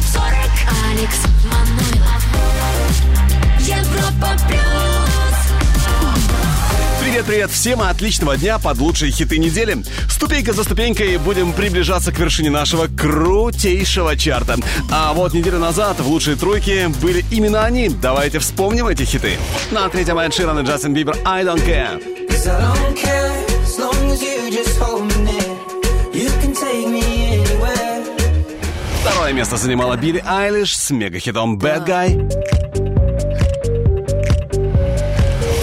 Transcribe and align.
топ-40 0.00 0.50
Алекс 0.90 1.18
Манойлов 1.44 2.24
Европа 3.58 4.36
плюс 4.48 4.60
Привет-привет 7.02 7.50
всем, 7.50 7.82
отличного 7.82 8.36
дня 8.36 8.58
под 8.58 8.78
лучшие 8.78 9.10
хиты 9.10 9.38
недели. 9.38 9.78
Ступенька 10.08 10.52
за 10.52 10.64
ступенькой 10.64 11.18
будем 11.18 11.52
приближаться 11.52 12.12
к 12.12 12.18
вершине 12.18 12.50
нашего 12.50 12.86
крутейшего 12.86 14.16
чарта. 14.16 14.56
А 14.90 15.12
вот 15.12 15.34
неделю 15.34 15.58
назад 15.58 16.00
в 16.00 16.08
лучшие 16.08 16.36
тройки 16.36 16.86
были 17.02 17.24
именно 17.30 17.64
они. 17.64 17.88
Давайте 17.88 18.38
вспомним 18.38 18.86
эти 18.86 19.02
хиты. 19.02 19.36
На 19.70 19.88
третьем 19.88 20.18
Эд 20.18 20.32
Ширан 20.32 20.60
и 20.60 20.62
Джастин 20.62 20.94
Бибер 20.94 21.16
«I 21.24 21.44
don't 21.44 21.62
care». 21.66 22.00
I 22.30 22.58
don't 22.58 22.96
care 22.96 23.44
as 23.62 23.78
long 23.78 24.10
as 24.10 24.22
you 24.22 24.50
just 24.50 24.78
hold 24.78 25.04
me. 25.04 25.09
Второе 29.30 29.42
место 29.42 29.56
занимала 29.58 29.96
Билли 29.96 30.20
Айлиш 30.26 30.76
с 30.76 30.90
мегахитом 30.90 31.56
«Bad 31.56 31.86
Guy». 31.86 32.18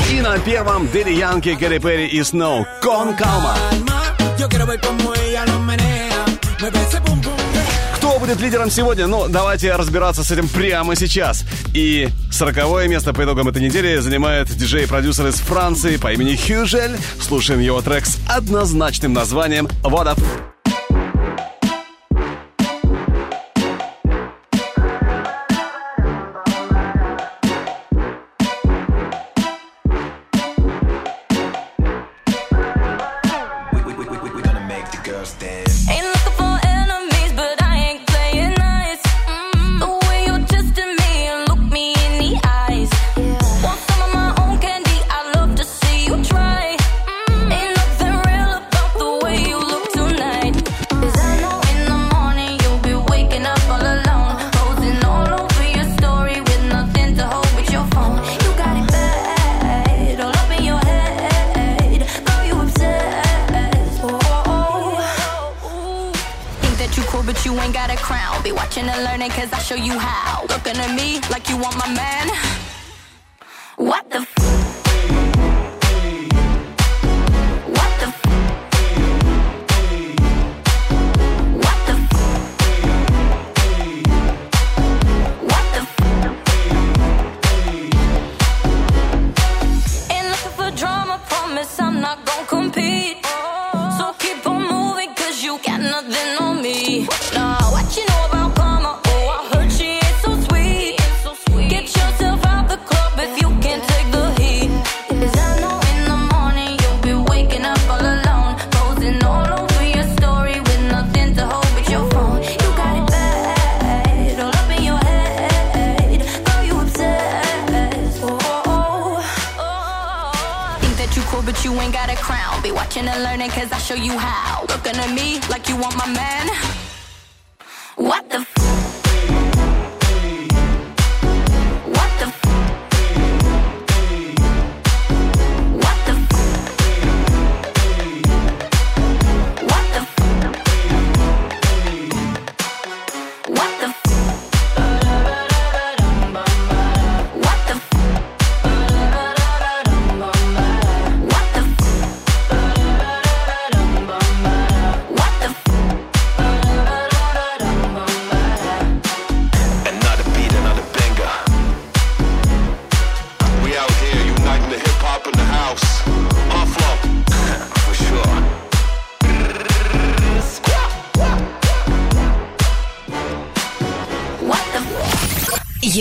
И 0.10 0.22
на 0.22 0.40
первом 0.40 0.90
Дели 0.90 1.12
Янки, 1.12 1.50
Гэри 1.50 1.80
Перри 1.80 2.08
и 2.08 2.24
Сноу 2.24 2.66
«Кон 2.82 3.14
Калма». 3.18 3.58
Кто 7.98 8.20
будет 8.20 8.40
лидером 8.40 8.72
сегодня? 8.72 9.06
Ну, 9.06 9.28
давайте 9.28 9.76
разбираться 9.76 10.24
с 10.24 10.32
этим 10.32 10.48
прямо 10.48 10.96
сейчас. 10.96 11.44
И 11.74 12.08
сороковое 12.32 12.88
место 12.88 13.14
по 13.14 13.22
итогам 13.26 13.50
этой 13.50 13.62
недели 13.62 13.98
занимает 13.98 14.48
диджей-продюсер 14.48 15.28
из 15.28 15.36
Франции 15.42 15.98
по 15.98 16.14
имени 16.14 16.38
Хюжель. 16.38 16.96
Слушаем 17.20 17.60
его 17.60 17.82
трек 17.82 18.06
с 18.06 18.18
однозначным 18.30 19.12
названием 19.12 19.68
«What 19.84 20.16
up?». 20.16 20.57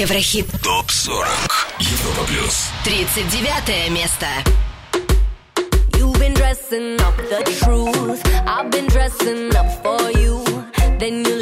Еврохит. 0.09 0.47
Топ-40. 0.63 1.27
Европа 1.81 2.27
плюс. 2.29 2.69
39 2.85 3.91
место. 3.91 4.27
You've 5.99 6.17
been 6.21 6.33
dressing 6.33 7.01
up 7.01 7.17
the 7.17 7.43
truth. 7.59 8.23
I've 8.47 8.71
been 8.71 8.87
dressing 8.87 9.53
up 9.57 9.67
for 9.83 10.13
you. 10.13 10.45
Then 11.01 11.25
you 11.25 11.36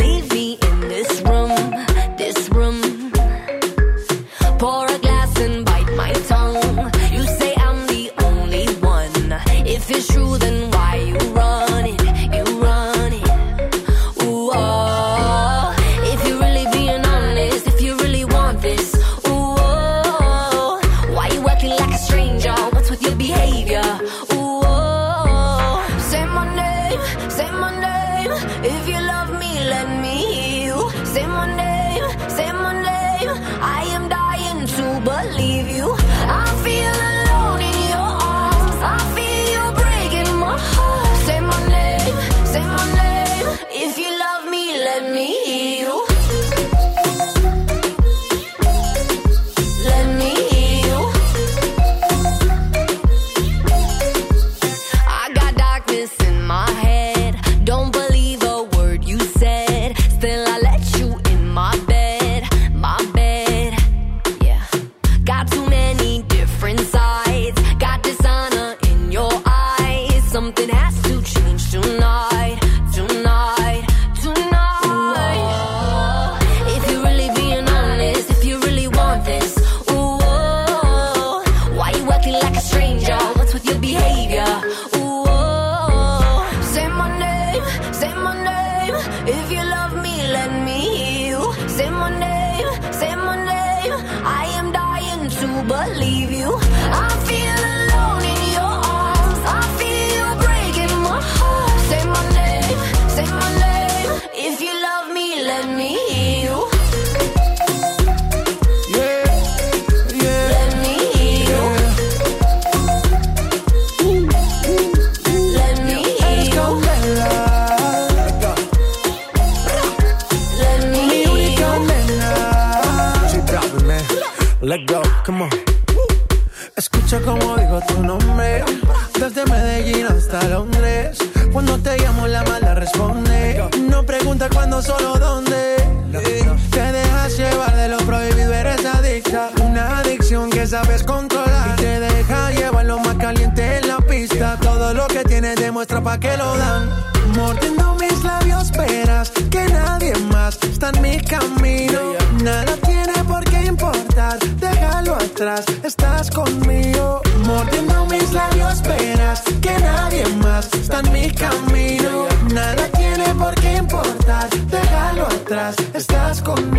Da 144.38 144.56
todo 144.56 144.92
lo 144.92 145.06
que 145.06 145.22
tienes, 145.24 145.54
demuestra 145.56 146.02
pa' 146.02 146.18
que 146.18 146.36
lo 146.36 146.56
dan. 146.56 146.90
Mordiendo 147.36 147.94
mis 148.00 148.24
labios, 148.24 148.72
verás 148.72 149.30
que 149.50 149.64
nadie 149.66 150.12
más 150.32 150.58
está 150.62 150.90
en 150.90 151.02
mi 151.02 151.20
camino. 151.20 152.00
Nada 152.42 152.76
tiene 152.84 153.12
por 153.28 153.44
qué 153.44 153.66
importar, 153.66 154.38
déjalo 154.58 155.14
atrás, 155.14 155.64
estás 155.84 156.30
conmigo. 156.30 157.22
Mordiendo 157.46 158.06
mis 158.06 158.32
labios, 158.32 158.82
verás 158.82 159.42
que 159.62 159.78
nadie 159.78 160.26
más 160.42 160.68
está 160.74 160.98
en 160.98 161.12
mi 161.12 161.30
camino. 161.30 162.26
Nada 162.52 162.88
tiene 162.88 163.34
por 163.34 163.54
qué 163.54 163.76
importar, 163.76 164.48
déjalo 164.68 165.26
atrás, 165.26 165.76
estás 165.94 166.42
conmigo 166.42 166.73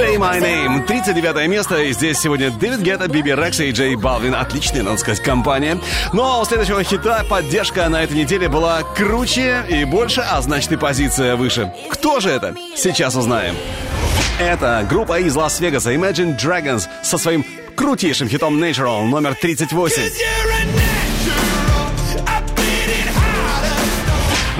Say 0.00 0.16
My 0.16 0.40
Name. 0.40 0.86
39 0.86 1.46
место. 1.46 1.76
И 1.82 1.92
здесь 1.92 2.18
сегодня 2.18 2.50
Дэвид 2.50 2.80
Гетта, 2.80 3.06
Биби 3.06 3.32
Рекса 3.32 3.64
и 3.64 3.70
Джей 3.70 3.96
Балвин. 3.96 4.34
Отличная, 4.34 4.82
надо 4.82 4.96
сказать, 4.96 5.22
компания. 5.22 5.78
Но 6.14 6.40
у 6.40 6.44
следующего 6.46 6.82
хита 6.82 7.22
поддержка 7.28 7.86
на 7.90 8.02
этой 8.02 8.16
неделе 8.16 8.48
была 8.48 8.82
круче 8.82 9.62
и 9.68 9.84
больше, 9.84 10.22
а 10.22 10.40
значит 10.40 10.72
и 10.72 10.76
позиция 10.76 11.36
выше. 11.36 11.70
Кто 11.90 12.18
же 12.18 12.30
это? 12.30 12.54
Сейчас 12.74 13.14
узнаем. 13.14 13.54
Это 14.38 14.86
группа 14.88 15.20
из 15.20 15.36
Лас-Вегаса 15.36 15.92
Imagine 15.92 16.34
Dragons 16.34 16.88
со 17.02 17.18
своим 17.18 17.44
крутейшим 17.76 18.26
хитом 18.26 18.58
Natural 18.58 19.04
номер 19.04 19.34
38. 19.34 20.02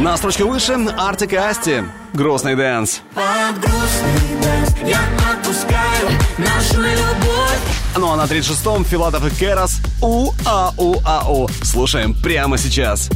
На 0.01 0.19
строчке 0.19 0.45
выше 0.45 0.75
Артик 0.99 1.33
и 1.33 1.37
Асти. 1.37 1.85
Грустный 2.13 2.57
дэнс. 2.57 3.01
Под 3.15 3.59
грустный 3.59 4.43
дэнс 4.43 4.75
я 4.85 5.19
отпускаю 5.50 6.08
нашу 6.38 6.81
любовь. 6.81 7.58
Ну 7.97 8.12
а 8.12 8.17
на 8.17 8.25
36-м 8.25 8.85
Филатов 8.85 9.26
и 9.26 9.35
Керас 9.35 9.81
«У-А-У-А-У». 10.00 11.49
Слушаем 11.62 12.14
прямо 12.14 12.56
сейчас. 12.56 13.11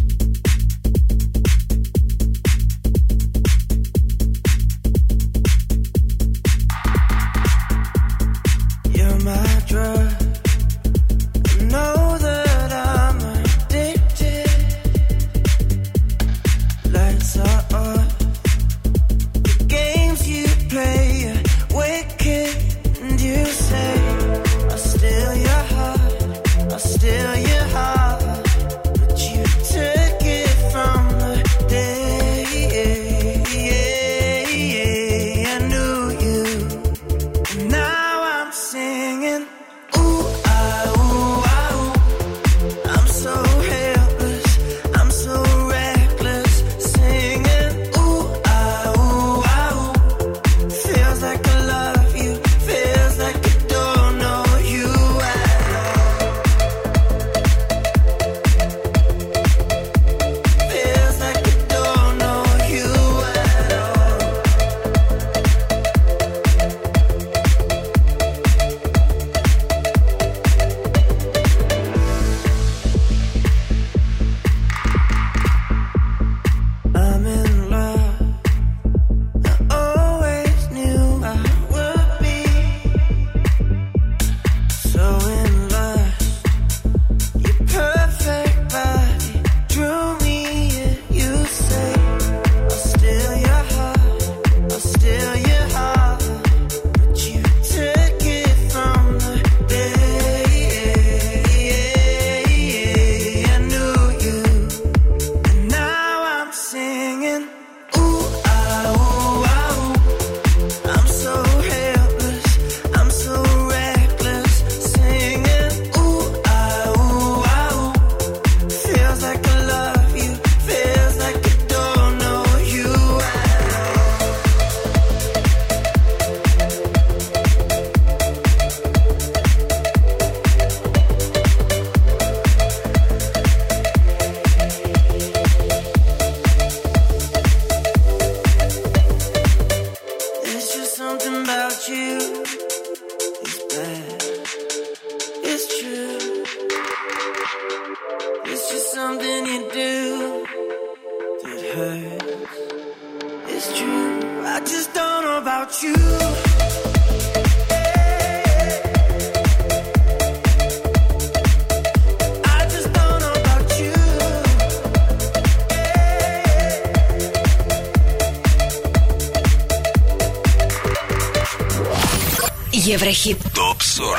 хит. 173.25 173.39
ТОП-40 173.55 174.19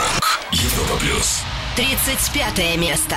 Европа 0.51 0.97
Плюс 0.99 1.43
35 1.75 2.77
место. 2.77 3.15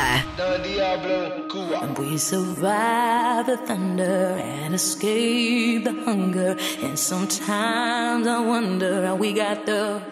We 1.96 2.18
survive 2.18 3.46
the 3.46 3.56
thunder 3.66 4.36
and 4.36 4.74
escape 4.74 5.84
the 5.84 5.94
hunger. 6.04 6.56
And 6.82 6.98
sometimes 6.98 8.26
I 8.26 8.40
wonder 8.40 9.06
how 9.06 9.16
we 9.16 9.32
got 9.32 9.64
the. 9.64 10.02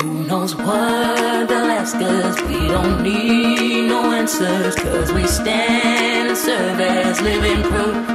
Who 0.00 0.24
knows 0.28 0.54
what 0.54 1.48
the 1.48 1.60
last 1.70 1.94
cause 1.94 2.40
we 2.42 2.68
don't 2.68 3.02
need 3.02 3.88
no 3.88 4.12
answers. 4.12 4.76
Cause 4.76 5.12
we 5.12 5.26
stand 5.26 6.28
and 6.28 6.36
serve 6.36 6.80
as 6.80 7.20
living 7.22 7.62
proof. 7.62 8.09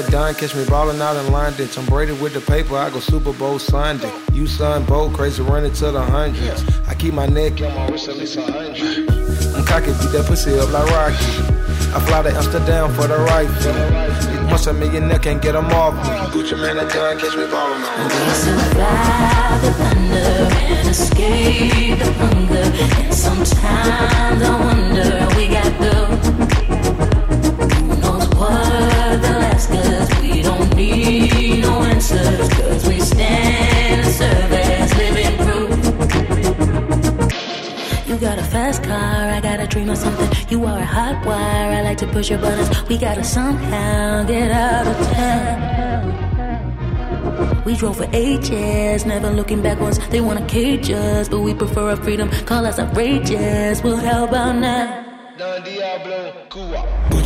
Man 0.00 0.10
dime, 0.10 0.34
catch 0.34 0.54
me 0.54 0.64
ballin' 0.64 1.02
out 1.02 1.16
in 1.16 1.30
London. 1.30 1.68
Tom 1.68 1.84
Brady 1.84 2.12
with 2.12 2.32
the 2.32 2.40
paper, 2.40 2.74
I 2.76 2.88
go 2.88 3.00
Super 3.00 3.34
Bowl 3.34 3.58
Sunday. 3.58 4.10
You 4.32 4.46
son, 4.46 4.84
bold, 4.86 5.12
crazy, 5.12 5.42
running 5.42 5.74
to 5.74 5.90
the 5.90 6.00
hundreds. 6.00 6.64
I 6.88 6.94
keep 6.94 7.12
my 7.12 7.26
neck 7.26 7.60
on 7.60 7.74
my 7.74 7.88
wrist 7.88 8.08
at 8.08 8.16
least 8.16 8.36
a 8.36 8.42
hundred. 8.42 9.10
I'm 9.54 9.64
cocky, 9.66 9.92
beat 9.92 10.12
that 10.12 10.24
pussy 10.26 10.58
up 10.58 10.70
like 10.70 10.88
Rocky. 10.90 11.16
I 11.92 12.00
fly 12.06 12.22
to 12.22 12.30
Amsterdam 12.30 12.94
for 12.94 13.08
the 13.08 13.18
rifle. 13.18 14.48
Once 14.48 14.66
a 14.68 14.72
millionaire 14.72 15.18
can't 15.18 15.42
get 15.42 15.52
them 15.52 15.66
off 15.66 15.94
me. 15.94 16.40
Gucci 16.40 16.56
man 16.58 16.78
a 16.78 16.88
dime, 16.88 17.18
catch 17.18 17.36
me 17.36 17.46
ballin' 17.50 17.82
out. 17.82 18.04
We 18.04 18.30
survive 18.30 19.62
the 19.62 19.72
thunder 19.72 20.16
and 20.76 20.88
escape 20.88 21.98
the 21.98 22.12
hunger. 22.14 22.70
And 23.04 23.14
sometimes 23.14 24.42
I 24.42 24.60
wonder 24.64 25.36
we 25.36 25.48
got 25.48 25.78
the. 25.78 26.19
Need 30.80 31.62
no 31.62 31.82
answers, 31.82 32.48
cause 32.48 32.88
we 32.88 33.00
stand 33.00 34.00
and 34.00 34.14
serve 34.18 34.50
living 35.00 35.36
proof. 35.44 35.70
You 38.08 38.16
got 38.18 38.38
a 38.38 38.44
fast 38.44 38.82
car, 38.82 39.30
I 39.36 39.40
got 39.40 39.60
a 39.60 39.66
dream 39.66 39.90
of 39.90 39.98
something. 39.98 40.30
You 40.48 40.64
are 40.64 40.78
a 40.78 40.84
hot 40.84 41.24
wire, 41.26 41.72
I 41.78 41.82
like 41.82 41.98
to 41.98 42.06
push 42.06 42.30
your 42.30 42.38
buttons. 42.38 42.70
We 42.88 42.96
gotta 42.98 43.24
somehow 43.24 44.24
get 44.24 44.50
out 44.50 44.86
of 44.86 44.96
town. 45.14 46.20
We 47.64 47.76
drove 47.76 47.98
for 47.98 48.08
ages, 48.12 49.04
never 49.04 49.30
looking 49.30 49.62
backwards. 49.62 49.98
They 50.08 50.20
wanna 50.20 50.46
cage 50.46 50.90
us, 50.90 51.28
but 51.28 51.40
we 51.40 51.54
prefer 51.54 51.90
our 51.90 51.96
freedom. 51.96 52.30
Call 52.46 52.64
us 52.66 52.78
outrageous. 52.78 53.82
Well, 53.82 53.96
how 53.96 54.24
about 54.24 54.56
now? 54.56 54.99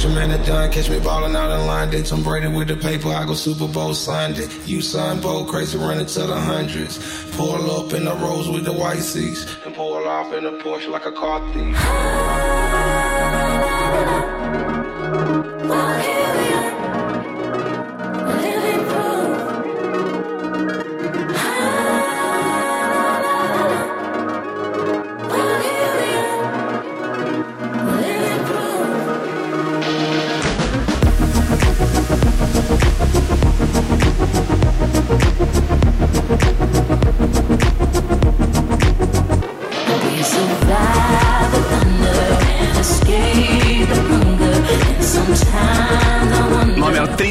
Man 0.09 0.31
a 0.31 0.45
dime, 0.45 0.71
catch 0.71 0.91
me 0.91 1.01
ballin' 1.01 1.35
out 1.35 1.51
in 1.59 1.67
London. 1.67 2.05
Tom 2.05 2.23
Brady 2.23 2.47
with 2.47 2.69
the 2.69 2.77
paper, 2.77 3.09
I 3.09 3.25
go 3.25 3.35
Super 3.35 3.67
Bowl 3.67 3.95
Sunday. 3.95 4.47
You 4.65 4.81
son, 4.81 5.21
bold, 5.21 5.49
crazy, 5.49 5.77
running 5.79 6.07
to 6.07 6.21
the 6.21 6.39
hundreds. 6.39 6.99
Pull 7.37 7.71
up 7.71 7.93
in 7.93 8.05
the 8.05 8.15
rose 8.15 8.49
with 8.49 8.65
the 8.65 8.73
white 8.73 9.03
seats. 9.03 9.47
And 9.65 9.75
pull 9.75 9.95
off 9.95 10.33
in 10.33 10.47
a 10.47 10.53
Porsche 10.53 10.89
like 10.89 11.07
a 11.07 11.13
car 11.13 11.41
thief. 11.53 11.77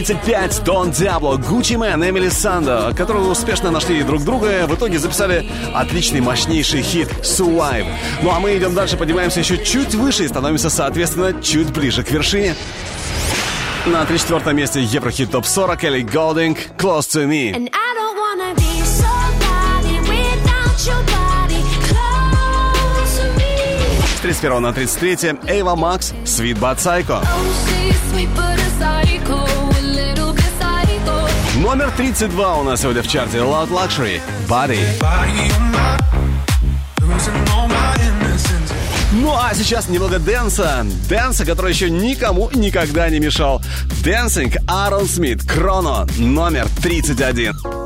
35 0.04 0.64
Дон 0.66 0.92
Диабло, 0.92 1.38
Гуччи 1.38 1.76
Мэн, 1.76 2.04
Эмили 2.04 2.28
Сандо, 2.28 2.94
которые 2.94 3.26
успешно 3.26 3.72
нашли 3.72 4.04
друг 4.04 4.26
друга, 4.26 4.68
в 4.68 4.76
итоге 4.76 5.00
записали 5.00 5.50
отличный, 5.74 6.20
мощнейший 6.20 6.82
хит 6.82 7.08
«Survive». 7.22 7.86
Ну 8.22 8.30
а 8.30 8.40
мы 8.42 8.58
идем 8.58 8.74
дальше, 8.76 8.98
поднимаемся 8.98 9.40
еще 9.40 9.64
чуть 9.64 9.96
выше 9.96 10.26
и 10.26 10.28
становимся, 10.28 10.70
соответственно, 10.70 11.42
чуть 11.42 11.72
ближе 11.72 12.04
к 12.04 12.12
вершине. 12.12 12.54
На 13.86 14.04
34 14.06 14.54
месте 14.54 14.82
Еврохит 14.82 15.32
ТОП 15.32 15.46
40 15.46 15.84
Элли 15.86 16.02
Голдинг 16.02 16.58
«Close 16.78 17.08
to 17.08 17.26
Me». 17.26 17.54
And 17.54 17.70
I 17.72 17.94
don't 17.96 18.18
wanna 18.18 18.56
be 18.56 18.82
somebody 18.84 20.00
without 20.10 20.86
your 20.86 21.02
body 21.06 21.64
close 21.88 23.20
to 23.22 23.38
me. 23.38 24.18
С 24.18 24.20
31 24.20 24.62
на 24.62 24.74
33 24.74 25.40
Эйва 25.48 25.76
Макс 25.76 26.14
«Sweet 26.26 26.60
But 26.60 26.80
Psycho». 26.80 27.22
Oh, 27.22 28.63
Номер 31.74 31.92
32 31.98 32.58
у 32.58 32.64
нас 32.64 32.82
сегодня 32.82 33.02
в 33.02 33.08
чарте 33.08 33.40
Loud 33.40 33.72
Luxury 33.72 34.22
«Body». 34.48 34.78
Ну 39.14 39.34
а 39.36 39.52
сейчас 39.56 39.90
немного 39.90 40.20
дэнса. 40.20 40.86
Дэнса, 41.10 41.48
который 41.48 41.72
еще 41.72 41.90
никому 41.90 42.52
никогда 42.54 43.10
не 43.10 43.20
мешал. 43.20 43.60
Dancing 44.04 44.56
Аарон 44.68 45.08
Смит, 45.08 45.42
Кроно, 45.50 46.06
номер 46.20 46.68
31. 46.84 47.83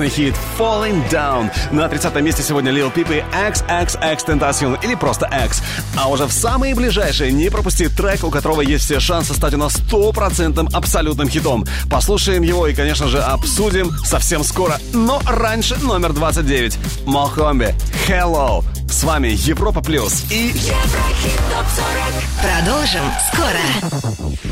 совместный 0.00 0.08
хит 0.08 0.34
Falling 0.58 1.10
Down. 1.10 1.50
На 1.72 1.88
30 1.88 2.14
месте 2.22 2.42
сегодня 2.42 2.72
Lil 2.72 2.92
Peep 2.92 3.14
и 3.14 3.22
XXX 3.36 4.26
Tentacion 4.26 4.78
или 4.82 4.94
просто 4.94 5.28
X. 5.44 5.62
А 5.96 6.08
уже 6.08 6.24
в 6.24 6.32
самые 6.32 6.74
ближайшие 6.74 7.32
не 7.32 7.50
пропусти 7.50 7.88
трек, 7.88 8.24
у 8.24 8.30
которого 8.30 8.62
есть 8.62 8.84
все 8.84 9.00
шансы 9.00 9.34
стать 9.34 9.54
у 9.54 9.58
нас 9.58 9.74
стопроцентным 9.74 10.68
абсолютным 10.72 11.28
хитом. 11.28 11.66
Послушаем 11.90 12.42
его 12.42 12.66
и, 12.66 12.74
конечно 12.74 13.08
же, 13.08 13.20
обсудим 13.20 13.90
совсем 14.04 14.42
скоро. 14.42 14.78
Но 14.92 15.20
раньше 15.26 15.76
номер 15.76 16.12
29. 16.12 16.78
Мохомби. 17.06 17.74
Hello. 18.08 18.64
С 18.88 19.04
вами 19.04 19.28
Европа 19.28 19.82
Плюс 19.82 20.24
и... 20.30 20.48
Еврохит 20.48 21.40
ТОП-40. 21.50 22.64
Продолжим 22.64 23.04
скоро. 23.32 24.49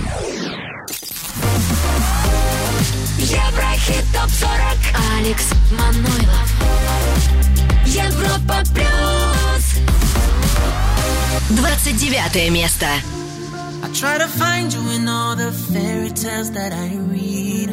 ТОП-40 4.18 4.48
Алекс 5.16 5.46
Манойлов 5.70 6.50
Европа 7.86 8.56
Плюс 8.74 9.64
29 11.56 12.50
место 12.50 12.86
I 13.80 13.88
try 13.92 14.18
to 14.18 14.26
find 14.26 14.72
you 14.74 14.90
in 14.90 15.08
all 15.08 15.36
the 15.36 15.52
fairy 15.52 16.10
tales 16.10 16.50
that 16.50 16.72
I 16.72 16.96
read. 16.96 17.70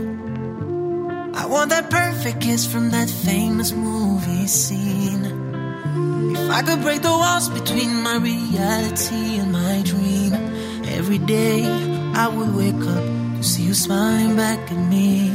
I 1.34 1.48
want 1.48 1.72
that 1.72 1.90
perfect 1.90 2.42
kiss 2.42 2.64
from 2.68 2.92
that 2.92 3.10
famous 3.10 3.72
movie 3.72 4.46
scene. 4.46 5.26
If 6.36 6.52
I 6.52 6.62
could 6.62 6.84
break 6.84 7.02
the 7.02 7.10
walls 7.10 7.50
between 7.50 8.04
my 8.04 8.18
reality 8.18 9.40
and 9.40 9.52
my 9.52 9.82
dream, 9.84 10.34
every 10.86 11.18
day 11.18 11.66
I 12.14 12.28
would 12.28 12.54
wake 12.56 12.86
up 12.96 13.04
to 13.38 13.44
see 13.44 13.64
you 13.64 13.74
smiling 13.74 14.36
back 14.36 14.60
at 14.72 14.78
me. 14.78 15.35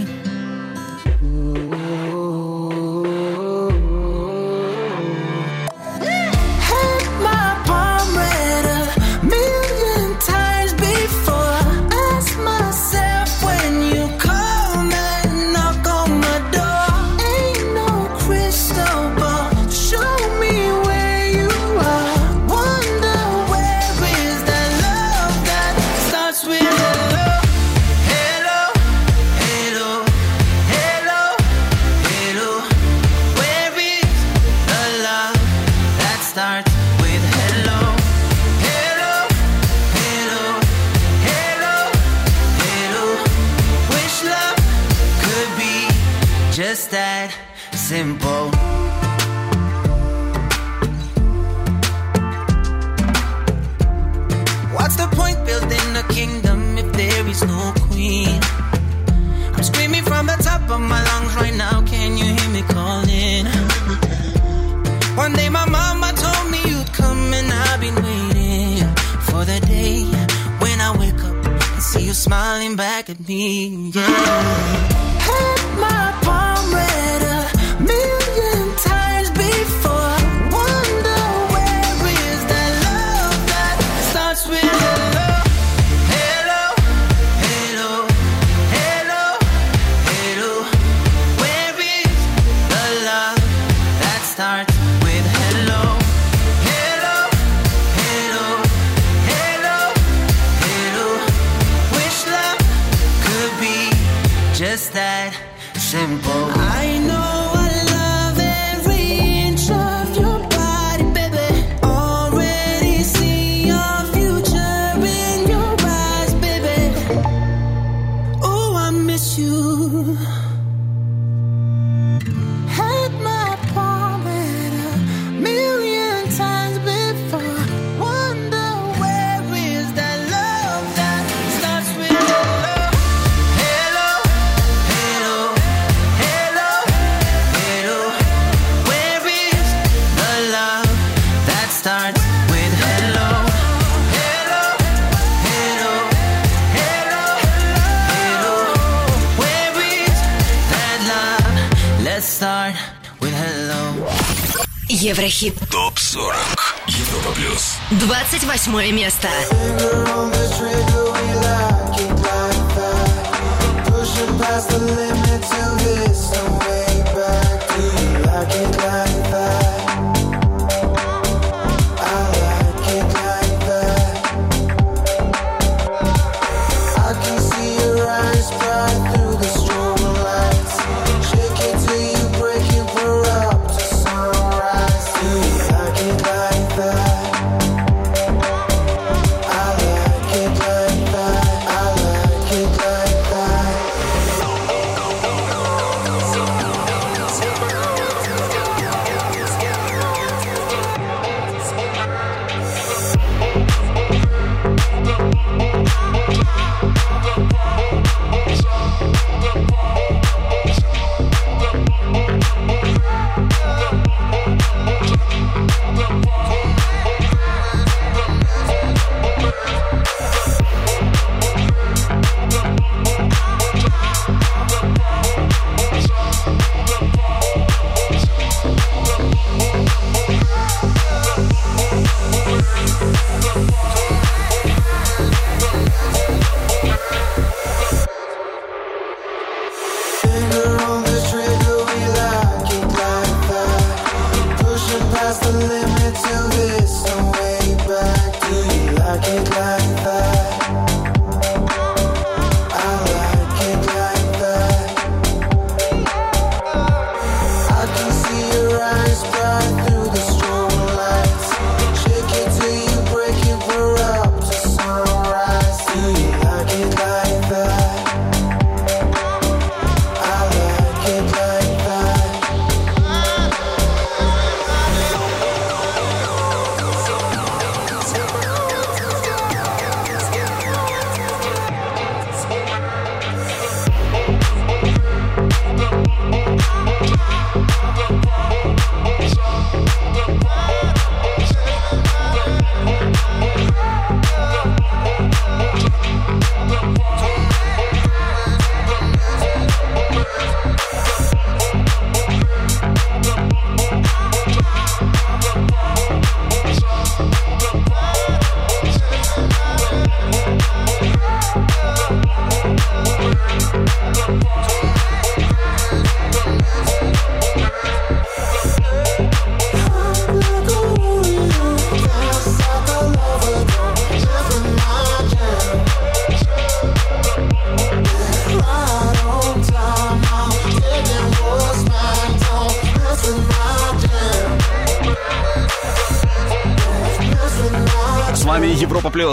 восьмое 158.60 158.92
место. 158.92 159.26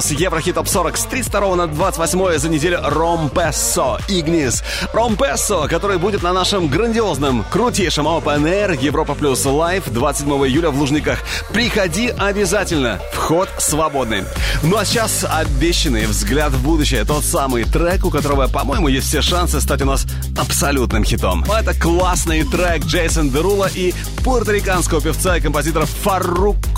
Плюс, 0.07 0.19
Еврохит 0.19 0.55
Топ 0.55 0.67
40 0.67 0.97
с 0.97 1.05
32 1.05 1.55
на 1.55 1.67
28 1.67 2.37
за 2.37 2.49
неделю 2.49 2.79
Ромпессо, 2.83 3.99
Игнис. 4.07 4.63
Ромпессо, 4.93 5.67
который 5.67 5.97
будет 5.97 6.23
на 6.23 6.33
нашем 6.33 6.67
грандиозном, 6.67 7.43
крутейшем 7.49 8.07
Open 8.07 8.43
Air 8.43 8.81
Европа 8.81 9.15
Плюс 9.15 9.45
Лайв 9.45 9.83
27 9.87 10.29
июля 10.47 10.69
в 10.69 10.79
Лужниках. 10.79 11.19
Приходи 11.51 12.09
обязательно, 12.09 12.99
вход 13.13 13.49
свободный. 13.57 14.23
Ну 14.63 14.77
а 14.77 14.85
сейчас 14.85 15.25
обещанный 15.29 16.05
взгляд 16.05 16.51
в 16.51 16.63
будущее, 16.63 17.03
тот 17.03 17.23
самый 17.23 17.63
трек, 17.65 18.05
у 18.05 18.09
которого, 18.09 18.47
по-моему, 18.47 18.87
есть 18.87 19.07
все 19.07 19.21
шансы 19.21 19.59
стать 19.59 19.81
у 19.81 19.85
нас 19.85 20.05
абсолютным 20.37 21.03
хитом. 21.03 21.43
Это 21.43 21.73
классный 21.73 22.43
трек 22.43 22.85
Джейсон 22.85 23.29
Дерула 23.29 23.69
и 23.73 23.93
пуэрториканского 24.23 25.01
певца 25.01 25.37
и 25.37 25.41
композитора 25.41 25.85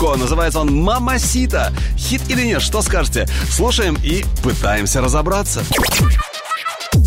Фарруко. 0.00 0.16
Называется 0.16 0.60
он 0.60 0.82
«Мамасита». 0.82 1.72
Хит 1.96 2.22
или 2.28 2.42
нет, 2.42 2.62
что 2.62 2.82
скажете? 2.82 3.28
Слушаем 3.50 3.96
и 4.02 4.24
пытаемся 4.42 5.00
разобраться. 5.00 5.62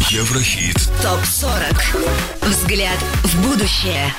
Еврохит. 0.10 0.76
ТОП 1.02 1.20
40. 1.26 1.62
Взгляд 2.42 2.98
в 3.24 3.48
будущее. 3.48 4.14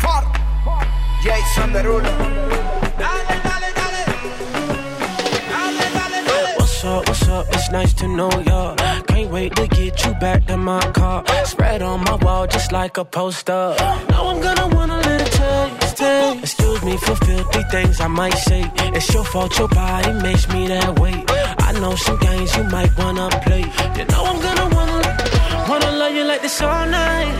Far. 0.00 0.24
Jason 1.22 1.72
Derulo. 1.72 2.02
What's 2.02 2.11
up. 7.42 7.54
It's 7.54 7.70
nice 7.70 7.92
to 7.94 8.06
know 8.08 8.30
ya. 8.48 8.74
Can't 9.10 9.30
wait 9.30 9.54
to 9.56 9.66
get 9.66 10.04
you 10.04 10.12
back 10.14 10.48
in 10.48 10.60
my 10.60 10.84
car. 10.92 11.24
Spread 11.44 11.82
on 11.82 12.00
my 12.04 12.16
wall 12.24 12.46
just 12.46 12.72
like 12.72 12.96
a 12.98 13.04
poster. 13.04 13.74
Now 14.10 14.22
I'm 14.30 14.40
gonna 14.46 14.68
wanna 14.76 14.98
let 15.08 15.20
it 15.26 15.32
taste, 15.38 15.96
taste. 15.96 16.42
Excuse 16.44 16.82
me 16.88 16.96
for 17.04 17.16
filthy 17.26 17.62
things 17.74 18.00
I 18.00 18.08
might 18.08 18.38
say. 18.48 18.62
It's 18.96 19.12
your 19.14 19.24
fault, 19.24 19.58
your 19.58 19.68
body 19.68 20.12
makes 20.26 20.44
me 20.54 20.68
that 20.68 20.98
way. 21.00 21.16
I 21.68 21.70
know 21.80 21.94
some 21.96 22.18
games 22.18 22.50
you 22.56 22.64
might 22.76 22.92
wanna 22.98 23.28
play. 23.46 23.64
You 23.98 24.04
know 24.10 24.22
I'm 24.30 24.38
gonna 24.46 24.66
wanna, 24.76 25.00
wanna 25.68 25.90
love 26.00 26.14
you 26.18 26.24
like 26.24 26.42
this 26.42 26.60
all 26.62 26.86
night. 26.86 27.34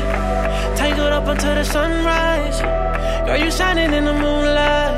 Tangled 0.77 1.13
up 1.19 1.27
until 1.33 1.55
the 1.55 1.65
sunrise. 1.65 2.59
Girl, 3.27 3.39
you 3.45 3.51
shining 3.51 3.93
in 3.99 4.05
the 4.11 4.17
moonlight. 4.25 4.95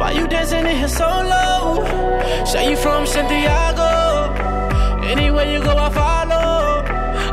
Why 0.00 0.10
you 0.18 0.24
dancing 0.28 0.66
in 0.66 0.76
here 0.82 0.94
so 1.00 1.08
low? 1.34 2.44
Say 2.50 2.70
you 2.70 2.76
from 2.76 3.06
Santiago. 3.06 4.07
Anywhere 5.08 5.50
you 5.50 5.60
go, 5.64 5.74
I 5.74 5.88
follow. 5.90 6.84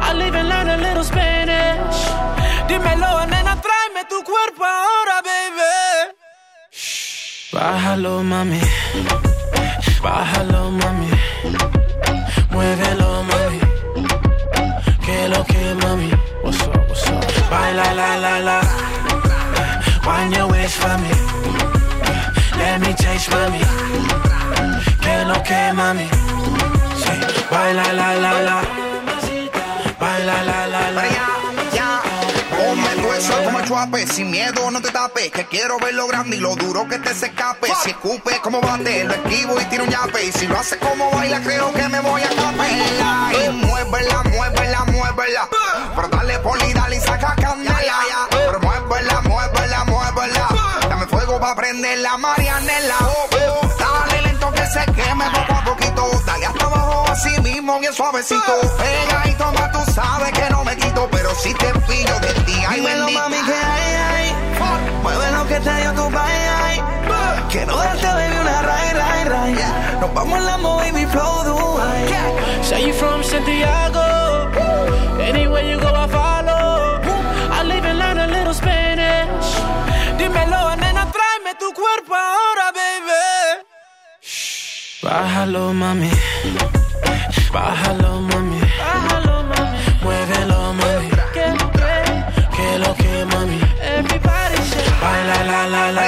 I'll 0.06 0.22
even 0.22 0.48
learn 0.48 0.70
a 0.70 0.78
little 0.78 1.04
Spanish. 1.04 2.00
Dímelo, 2.68 3.26
nena, 3.28 3.54
tráeme 3.64 4.02
tu 4.10 4.24
cuerpo 4.24 4.64
ahora, 4.64 5.22
baby. 5.28 6.16
Bájalo, 7.52 8.24
mami. 8.24 8.62
Bájalo, 10.02 10.72
mami. 10.72 11.10
Muévelo, 12.52 13.24
mami. 13.30 13.60
Que 15.06 15.28
lo 15.28 15.44
que, 15.44 15.76
mami. 15.84 16.10
What's 16.44 16.62
up, 16.62 16.90
what's 16.90 17.10
up? 17.10 17.50
Baila, 17.50 17.94
la, 17.94 18.16
la, 18.24 18.40
la. 18.40 18.58
Wind 20.08 20.34
your 20.34 20.48
waist 20.50 20.78
for 20.78 20.98
me. 21.04 21.12
Let 22.58 22.80
me 22.80 22.94
taste, 22.94 23.30
mami. 23.32 23.60
Que 25.02 25.26
lo 25.26 25.36
que, 25.44 25.74
mami. 25.74 26.45
Baila, 27.50 27.94
la, 27.94 28.16
la, 28.16 28.42
la. 28.42 28.62
Baila, 30.00 30.44
la, 30.44 30.68
la, 30.68 30.92
la. 30.92 31.04
Ya. 31.74 32.02
Ponme 32.50 32.96
como 33.44 33.62
chuape, 33.62 34.08
sin 34.08 34.32
miedo 34.32 34.70
no 34.72 34.82
te 34.82 34.92
tapes, 34.92 35.32
que 35.32 35.46
quiero 35.46 35.78
ver 35.80 35.94
lo 35.94 36.08
grande 36.08 36.38
y 36.38 36.40
lo 36.40 36.56
duro 36.56 36.88
que 36.88 37.00
te 37.00 37.14
se 37.14 37.28
escape. 37.28 37.68
Si 37.84 37.90
escupe 37.92 38.40
como 38.42 38.62
bate, 38.62 39.04
lo 39.04 39.14
esquivo 39.14 39.60
y 39.60 39.66
tiro 39.66 39.84
un 39.84 39.90
yape. 39.90 40.26
Y 40.26 40.32
si 40.32 40.48
lo 40.48 40.58
hace 40.58 40.78
como 40.78 41.10
baila, 41.12 41.42
creo 41.42 41.74
que 41.74 41.88
me 41.90 42.00
voy 42.00 42.22
a 42.22 42.30
capela. 42.30 43.32
Y 43.34 43.50
muévela, 43.50 44.24
muévela, 44.24 44.86
muévela. 44.86 45.50
Pero 45.96 46.08
dale 46.10 46.40
poli, 46.40 46.74
dale 46.74 46.98
y 46.98 47.00
saca 47.00 47.36
candela. 47.36 48.28
Pero 48.30 48.60
muévela, 48.60 49.22
muévela, 49.22 49.84
muévela. 49.86 50.48
Dame 50.90 51.08
fuego 51.08 51.40
pa' 51.40 51.56
prender 51.56 52.00
la 52.00 52.18
marianela. 52.18 52.98
Oh, 53.02 53.35
se 54.76 54.86
queme 54.92 55.26
poco 55.32 55.54
a 55.54 55.64
poquito. 55.64 56.04
Dale 56.26 56.46
hasta 56.46 56.66
abajo 56.66 57.06
así 57.10 57.42
mismo, 57.42 57.80
bien 57.80 57.94
suavecito. 57.94 58.54
Pega 58.78 59.30
y 59.30 59.34
toma, 59.36 59.72
tú 59.72 59.80
sabes 59.92 60.32
que 60.34 60.50
no 60.50 60.64
me 60.64 60.76
quito. 60.76 61.08
Pero 61.12 61.30
si 61.36 61.54
te 61.54 61.70
pillo 61.88 62.16
de 62.20 62.34
ti, 62.46 62.58
ay 62.68 62.80
Dímelo, 62.80 63.06
bendita. 63.06 63.22
mami, 63.22 63.38
que 63.50 63.60
hay, 63.74 63.88
hay. 64.10 64.28
Mueve 65.04 65.32
lo 65.32 65.48
que 65.48 65.60
te 65.66 65.74
dio 65.82 65.92
tu 65.94 66.06
bye, 66.10 66.46
ay. 66.64 66.82
Quiero 67.52 67.78
darte, 67.78 68.08
baby, 68.18 68.38
una 68.42 68.62
ray, 68.70 68.90
ray, 69.02 69.24
ray. 69.34 69.56
Nos 70.02 70.14
vamos 70.14 70.40
en 70.40 70.46
la 70.46 70.58
baby, 70.58 71.06
flow, 71.06 71.44
Dubai. 71.46 72.64
Say 72.64 72.88
you 72.88 72.94
from 72.94 73.24
Santiago. 73.24 74.04
Anywhere 75.22 75.64
you 75.72 75.80
go, 75.80 75.88
I 75.88 76.08
Bájalo, 85.06 85.72
mami. 85.72 86.10
Bájalo, 87.54 88.22
mami. 88.22 88.60
Bájalo, 88.82 89.44
mami. 89.44 89.78
Muévelo, 90.02 90.74
mami. 90.74 91.10
Que 91.32 91.46
que, 92.56 92.70
lo 92.82 92.92
mami. 93.32 93.60
Everybody 93.80 94.58
say, 94.70 94.90
baila, 95.02 95.38
la, 95.46 95.62
la, 95.74 95.84
la. 95.98 96.06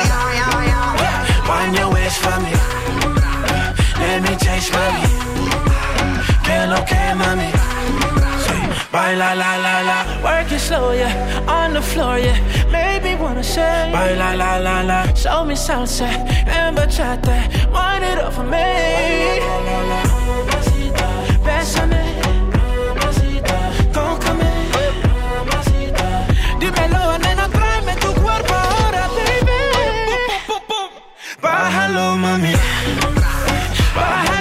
Wind 1.48 1.78
your 1.78 1.94
waist 1.94 2.18
for 2.24 2.40
me. 2.42 2.52
Let 4.02 4.20
me 4.24 4.36
taste, 4.36 4.74
mami. 4.74 5.06
Que 6.42 6.66
lo 6.66 6.80
que, 6.90 7.02
mami. 7.22 7.50
Say, 8.46 8.62
baila, 8.92 9.36
la, 9.36 9.58
la, 9.58 9.76
la. 9.90 10.07
Work 10.24 10.52
it 10.52 10.60
slow, 10.60 10.92
yeah. 10.92 11.46
On 11.48 11.74
the 11.74 11.82
floor, 11.82 12.18
yeah. 12.20 12.38
Maybe 12.72 13.16
wanna 13.16 13.44
say, 13.44 13.90
baila, 13.94 14.36
la, 14.36 14.58
la, 14.58 14.82
la. 14.82 14.82
La. 14.82 15.14
Show 15.14 15.46
me 15.46 15.56
salsa 15.56 16.08
and 16.48 16.78
bachata. 16.78 17.38
Wind 17.72 18.04
it 18.04 18.18
up 18.20 18.34
for 18.34 18.44
me. 18.44 18.68
Bésame. 21.46 22.04
Tócame. 23.96 24.50
Dímelo, 26.60 27.18
nena, 27.24 27.48
tráeme 27.56 27.94
tu 28.02 28.10
cuerpo 28.22 28.54
ahora, 28.54 29.04
baby. 29.18 29.60
Bájalo, 31.42 32.06
mami. 32.24 32.54
Bájalo, 33.96 34.37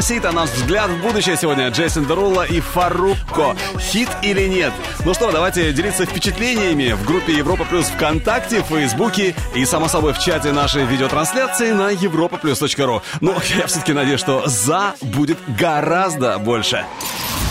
Мамасита, 0.00 0.32
наш 0.32 0.48
взгляд 0.52 0.90
в 0.90 1.02
будущее 1.02 1.36
сегодня. 1.36 1.68
Джейсон 1.68 2.06
Дерула 2.06 2.44
и 2.44 2.60
Фарруко. 2.60 3.54
Хит 3.78 4.08
или 4.22 4.48
нет? 4.48 4.72
Ну 5.04 5.12
что, 5.12 5.30
давайте 5.30 5.74
делиться 5.74 6.06
впечатлениями 6.06 6.92
в 6.92 7.04
группе 7.04 7.34
Европа 7.34 7.66
Плюс 7.66 7.84
ВКонтакте, 7.88 8.62
в 8.62 8.68
Фейсбуке 8.68 9.34
и, 9.54 9.66
само 9.66 9.88
собой, 9.88 10.14
в 10.14 10.18
чате 10.18 10.52
нашей 10.52 10.86
видеотрансляции 10.86 11.72
на 11.72 11.92
europaplus.ru. 11.92 13.02
Ну, 13.20 13.34
я 13.58 13.66
все-таки 13.66 13.92
надеюсь, 13.92 14.20
что 14.20 14.44
«за» 14.46 14.94
будет 15.02 15.36
гораздо 15.46 16.38
больше. 16.38 16.82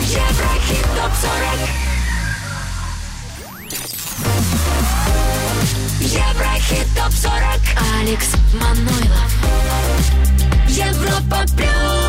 Еврохит 0.02 0.88
топ 0.96 1.12
40 1.22 1.30
Еврохит 6.00 6.88
топ 6.96 7.12
40 7.12 7.34
Алекс 8.00 8.34
Манойлов 8.56 9.36
Европа 10.68 11.46
плюс 11.56 12.09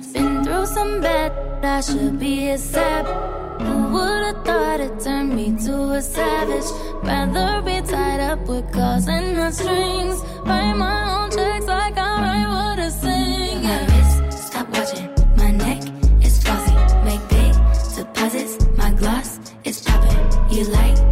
through 0.51 0.65
some 0.65 1.01
bad. 1.01 1.31
I 1.63 1.79
should 1.81 2.19
be 2.19 2.49
a 2.49 2.57
sap. 2.57 3.05
Who 3.61 3.77
would've 3.93 4.43
thought 4.45 4.79
it 4.81 4.99
turned 4.99 5.33
me 5.35 5.47
to 5.65 5.75
a 5.99 6.01
savage? 6.01 6.69
Rather 7.03 7.61
be 7.61 7.77
tied 7.87 8.19
up 8.19 8.39
with 8.47 8.65
calls 8.73 9.07
and 9.07 9.37
the 9.37 9.51
strings. 9.51 10.19
Write 10.45 10.73
my 10.73 10.99
own 11.15 11.31
checks 11.31 11.67
like 11.67 11.97
I 11.97 12.11
write 12.23 12.49
what 12.55 12.79
I 12.87 12.89
sing. 12.89 13.63
My 13.63 13.79
wrist, 13.89 14.47
stop 14.47 14.67
watching. 14.75 15.07
My 15.37 15.51
neck 15.51 15.81
is 16.25 16.35
flossy. 16.43 16.75
Make 17.07 17.23
big 17.29 17.53
deposits. 17.95 18.53
My 18.77 18.91
gloss 18.99 19.39
is 19.63 19.81
popping. 19.81 20.21
You 20.55 20.65
like? 20.65 21.10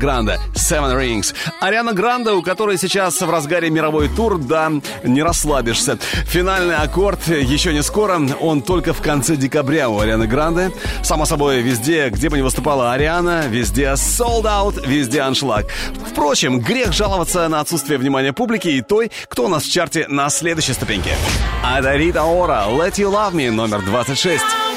Гранде 0.00 0.40
Seven 0.54 0.96
Rings. 0.98 1.34
Ариана 1.60 1.92
Гранде, 1.92 2.30
у 2.30 2.42
которой 2.42 2.78
сейчас 2.78 3.20
в 3.20 3.30
разгаре 3.30 3.70
мировой 3.70 4.08
тур, 4.08 4.38
да, 4.38 4.72
не 5.04 5.22
расслабишься. 5.22 5.98
Финальный 6.26 6.76
аккорд 6.76 7.28
еще 7.28 7.72
не 7.72 7.82
скоро, 7.82 8.20
он 8.40 8.62
только 8.62 8.94
в 8.94 9.02
конце 9.02 9.36
декабря 9.36 9.88
у 9.88 10.00
Арианы 10.00 10.26
Гранде. 10.26 10.72
Само 11.02 11.26
собой, 11.26 11.60
везде, 11.60 12.08
где 12.08 12.30
бы 12.30 12.38
ни 12.38 12.42
выступала 12.42 12.92
Ариана, 12.92 13.46
везде 13.46 13.92
sold 13.92 14.44
out, 14.44 14.88
везде 14.88 15.20
аншлаг. 15.20 15.66
Впрочем, 16.10 16.60
грех 16.60 16.92
жаловаться 16.92 17.46
на 17.48 17.60
отсутствие 17.60 17.98
внимания 17.98 18.32
публики 18.32 18.68
и 18.68 18.80
той, 18.80 19.12
кто 19.28 19.44
у 19.44 19.48
нас 19.48 19.64
в 19.64 19.70
чарте 19.70 20.06
на 20.08 20.30
следующей 20.30 20.72
ступеньке. 20.72 21.14
Это 21.62 21.94
Рита 21.94 22.24
Ора, 22.24 22.64
Let 22.68 22.94
You 22.94 23.12
Love 23.12 23.34
Me, 23.34 23.50
номер 23.50 23.82
26. 23.82 24.69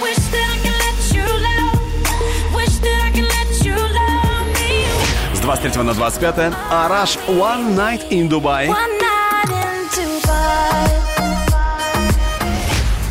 23 5.43 5.83
на 5.83 5.93
25 5.93 6.53
Араш 6.71 7.17
One 7.27 7.75
Night 7.75 8.09
in 8.11 8.29
Dubai. 8.29 8.69
One 8.69 8.75
night 9.01 9.97
in 9.97 10.21
Dubai. 10.23 10.89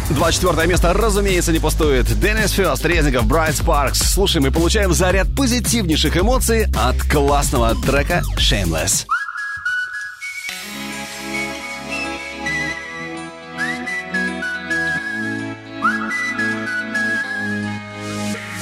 24 0.09 0.67
место, 0.67 0.95
разумеется, 0.95 1.53
не 1.53 1.59
пустует. 1.59 2.07
Деннис 2.19 2.53
Фёст, 2.53 2.87
Резников, 2.87 3.27
Брайт 3.27 3.57
Спаркс. 3.57 4.15
Слушаем 4.15 4.47
и 4.47 4.51
получаем 4.51 4.95
заряд 4.95 5.29
позитивнейших 5.37 6.17
эмоций 6.17 6.69
от 6.75 7.03
классного 7.03 7.75
трека 7.75 8.23
Shameless. 8.39 9.05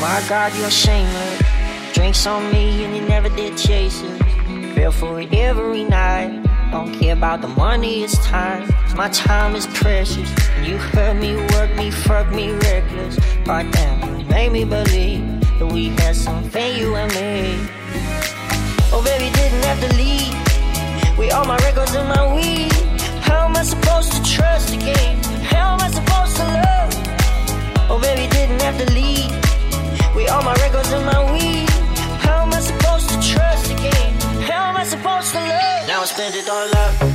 My 0.00 0.20
God, 0.28 0.50
you're 0.59 0.70
shameless. 0.70 1.29
Drinks 2.11 2.27
on 2.27 2.51
me 2.53 2.83
and 2.83 2.96
you 2.96 3.03
never 3.03 3.29
did 3.29 3.57
chase 3.57 4.03
it. 4.03 4.75
Feel 4.75 4.90
for 4.90 5.20
it 5.20 5.33
every 5.33 5.85
night. 5.85 6.42
Don't 6.73 6.92
care 6.92 7.12
about 7.12 7.40
the 7.40 7.46
money, 7.46 8.03
it's 8.03 8.18
time. 8.27 8.68
My 8.96 9.09
time 9.11 9.55
is 9.55 9.68
precious. 9.68 10.29
You 10.64 10.77
hurt 10.77 11.14
me, 11.14 11.37
work 11.55 11.73
me, 11.77 11.92
fuck 11.92 12.29
me 12.33 12.51
reckless. 12.51 13.16
God 13.44 13.70
damn, 13.70 14.18
you 14.18 14.27
made 14.27 14.51
me 14.51 14.64
believe 14.64 15.23
that 15.61 15.66
we 15.66 15.90
had 16.01 16.16
something, 16.16 16.77
you 16.77 16.96
and 16.96 17.14
me. 17.14 17.55
Oh, 18.90 19.03
baby, 19.05 19.31
didn't 19.33 19.62
have 19.62 19.79
to 19.79 19.94
leave. 19.94 20.35
With 21.16 21.33
all 21.33 21.44
my 21.44 21.59
records 21.59 21.94
and 21.94 22.09
my 22.09 22.35
weed. 22.35 22.73
How 23.23 23.46
am 23.46 23.57
I 23.57 23.62
supposed 23.62 24.11
to 24.14 24.23
trust 24.25 24.75
again? 24.75 25.23
How 25.44 25.75
am 25.75 25.81
I 25.81 25.90
supposed 25.92 26.35
to 26.38 26.44
love? 26.59 26.92
Oh, 27.88 28.01
baby, 28.03 28.29
didn't 28.33 28.61
have 28.62 28.79
to 28.79 28.92
leave. 28.94 29.31
With 30.12 30.29
all 30.29 30.42
my 30.42 30.55
records 30.55 30.90
and 30.90 31.07
my 31.07 31.19
spent 36.20 36.37
it 36.37 36.50
all 36.50 36.76
up, 36.76 37.10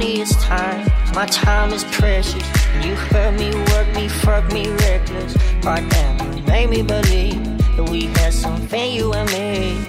money, 0.00 0.20
it's 0.20 0.34
time. 0.36 0.86
My 1.14 1.26
time 1.26 1.72
is 1.72 1.84
precious. 1.84 2.42
You 2.82 2.94
hurt 2.94 3.38
me, 3.38 3.50
work 3.72 3.88
me, 3.94 4.08
fuck 4.08 4.50
me 4.52 4.68
reckless. 4.68 5.36
God 5.60 5.84
damn, 5.90 6.36
you 6.36 6.42
made 6.44 6.70
me 6.70 6.82
believe 6.82 7.42
that 7.76 7.86
we 7.90 8.06
had 8.06 8.32
something, 8.32 8.92
you 8.92 9.12
and 9.12 9.28
me. 9.30 9.84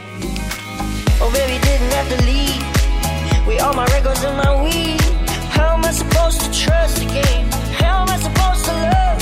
Oh, 1.22 1.32
baby, 1.34 1.57
didn't 1.64 1.91
have 1.97 2.09
to 2.14 2.20
leave. 2.26 3.47
With 3.47 3.62
all 3.62 3.74
my 3.74 3.86
records 3.88 4.24
and 4.24 4.38
my 4.38 4.51
weed. 4.64 5.01
How 5.55 5.76
am 5.76 5.86
I 5.86 5.91
supposed 5.91 6.41
to 6.41 6.51
trust 6.51 7.01
again? 7.01 7.49
How 7.82 8.01
am 8.01 8.09
I 8.09 8.18
supposed 8.18 8.66
to 8.66 8.74
love? 8.74 9.20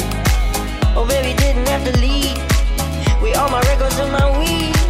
Oh, 0.98 1.06
baby, 1.08 1.38
didn't 1.38 1.68
have 1.68 1.84
to 1.86 1.94
leave. 2.00 2.38
With 3.22 3.38
all 3.38 3.50
my 3.50 3.62
records 3.72 3.98
and 4.00 4.12
my 4.12 4.28
weed. 4.40 4.89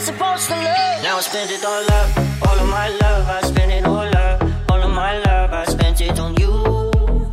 Supposed 0.00 0.46
to 0.48 0.54
love? 0.54 1.02
Now 1.02 1.16
I 1.16 1.20
spend 1.20 1.50
it 1.50 1.64
all 1.64 1.82
up, 1.82 2.16
all 2.46 2.58
of 2.58 2.68
my 2.68 2.88
love. 2.88 3.28
I 3.28 3.42
spend 3.42 3.72
it 3.72 3.84
all 3.84 4.16
up, 4.16 4.42
all 4.70 4.80
of 4.80 4.90
my 4.90 5.18
love. 5.18 5.52
I 5.52 5.64
spent 5.64 6.00
it 6.00 6.18
on 6.20 6.34
you. 6.36 7.32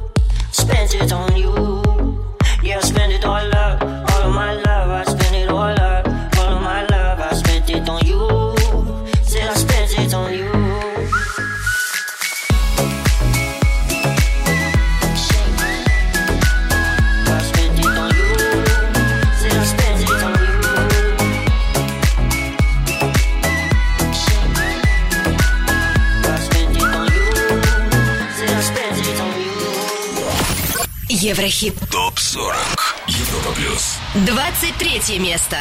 Spent 0.52 0.96
it 0.96 1.14
on 1.14 1.38
you. 1.38 1.85
Еврохит. 31.36 31.76
ТОП 31.92 32.18
40. 32.18 32.56
Европа 33.08 33.52
плюс. 33.56 33.98
23 34.26 35.20
место. 35.20 35.58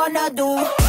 wanna 0.00 0.30
do. 0.30 0.79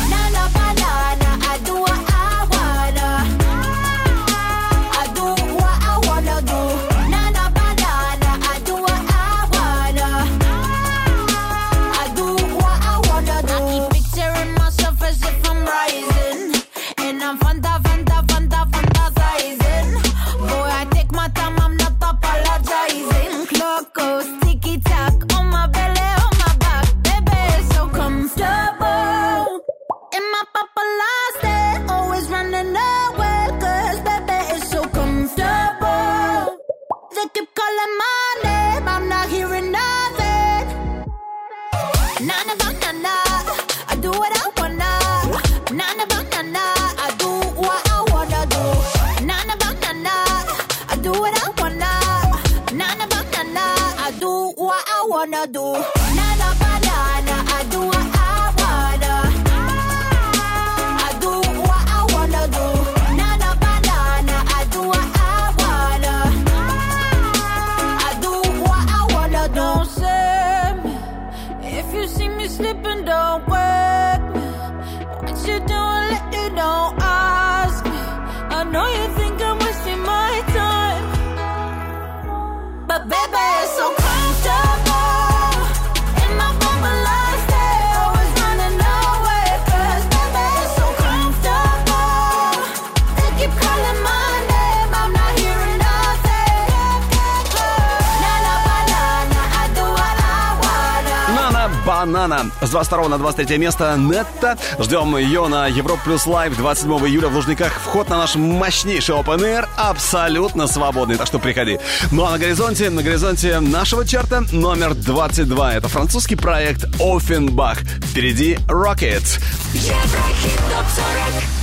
С 102.62 102.70
22 102.70 103.10
на 103.10 103.18
23 103.18 103.58
место 103.58 103.96
Нетта. 103.98 104.58
Ждем 104.80 105.18
ее 105.18 105.48
на 105.48 105.68
Европ 105.68 106.04
Плюс 106.04 106.28
Лайв 106.28 106.56
27 106.56 106.92
июля 107.08 107.28
в 107.28 107.36
Лужниках. 107.36 107.74
Вход 107.74 108.10
на 108.10 108.18
наш 108.18 108.36
мощнейший 108.36 109.16
Open 109.16 109.40
Air 109.40 109.68
абсолютно 109.76 110.68
свободный, 110.68 111.16
так 111.16 111.26
что 111.26 111.40
приходи. 111.40 111.80
Ну 112.12 112.24
а 112.24 112.32
на 112.32 112.38
горизонте, 112.38 112.90
на 112.92 113.02
горизонте 113.02 113.60
нашего 113.60 114.06
чарта 114.06 114.44
номер 114.52 114.94
22. 114.94 115.74
Это 115.74 115.88
французский 115.88 116.36
проект 116.36 116.86
Offenbach. 117.00 117.80
Впереди 118.06 118.56
Rocket 118.68 119.40
Еврохит 119.74 120.60
топ 120.70 120.86
40. 120.96 121.62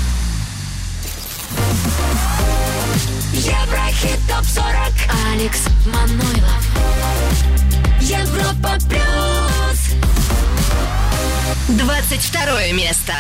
Еврохит 3.35 4.19
топ 4.29 4.45
40. 4.45 4.67
Алекс 5.33 5.61
Манойлов. 5.87 6.63
Европа 8.01 8.77
плюс. 8.89 9.38
22 11.69 12.73
место. 12.73 13.13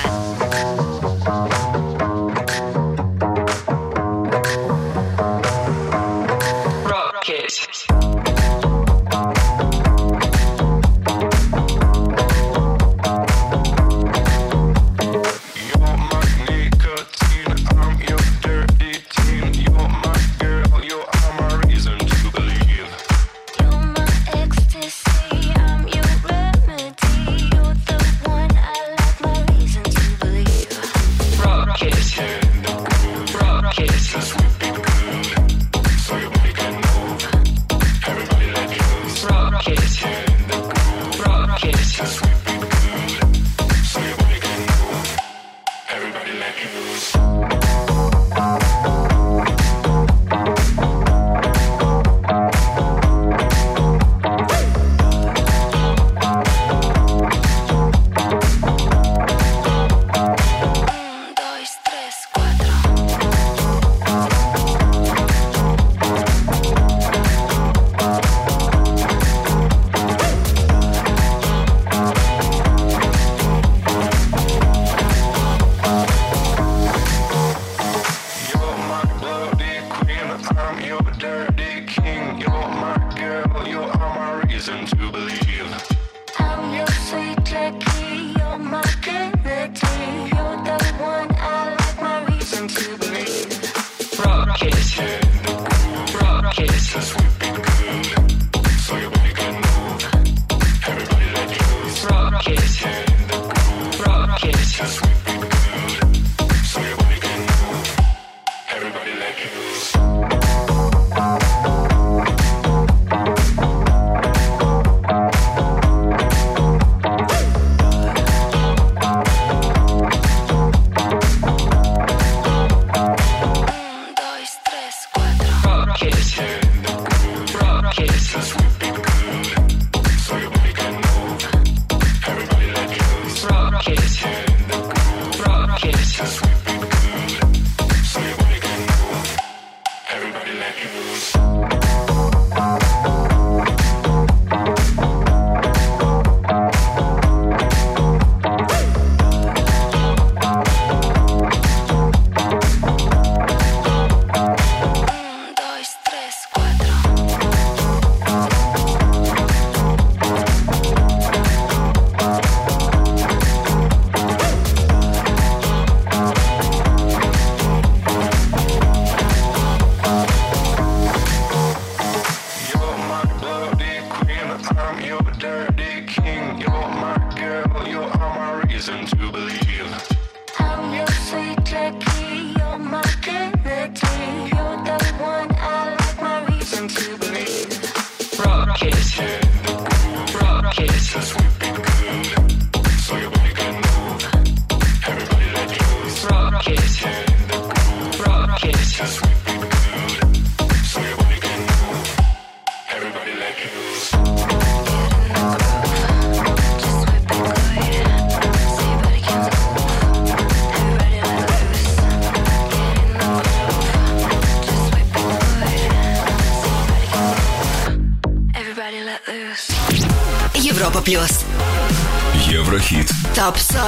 macaroons. 46.35 47.68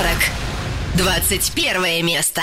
40. 0.00 0.30
21 0.94 2.06
место. 2.06 2.42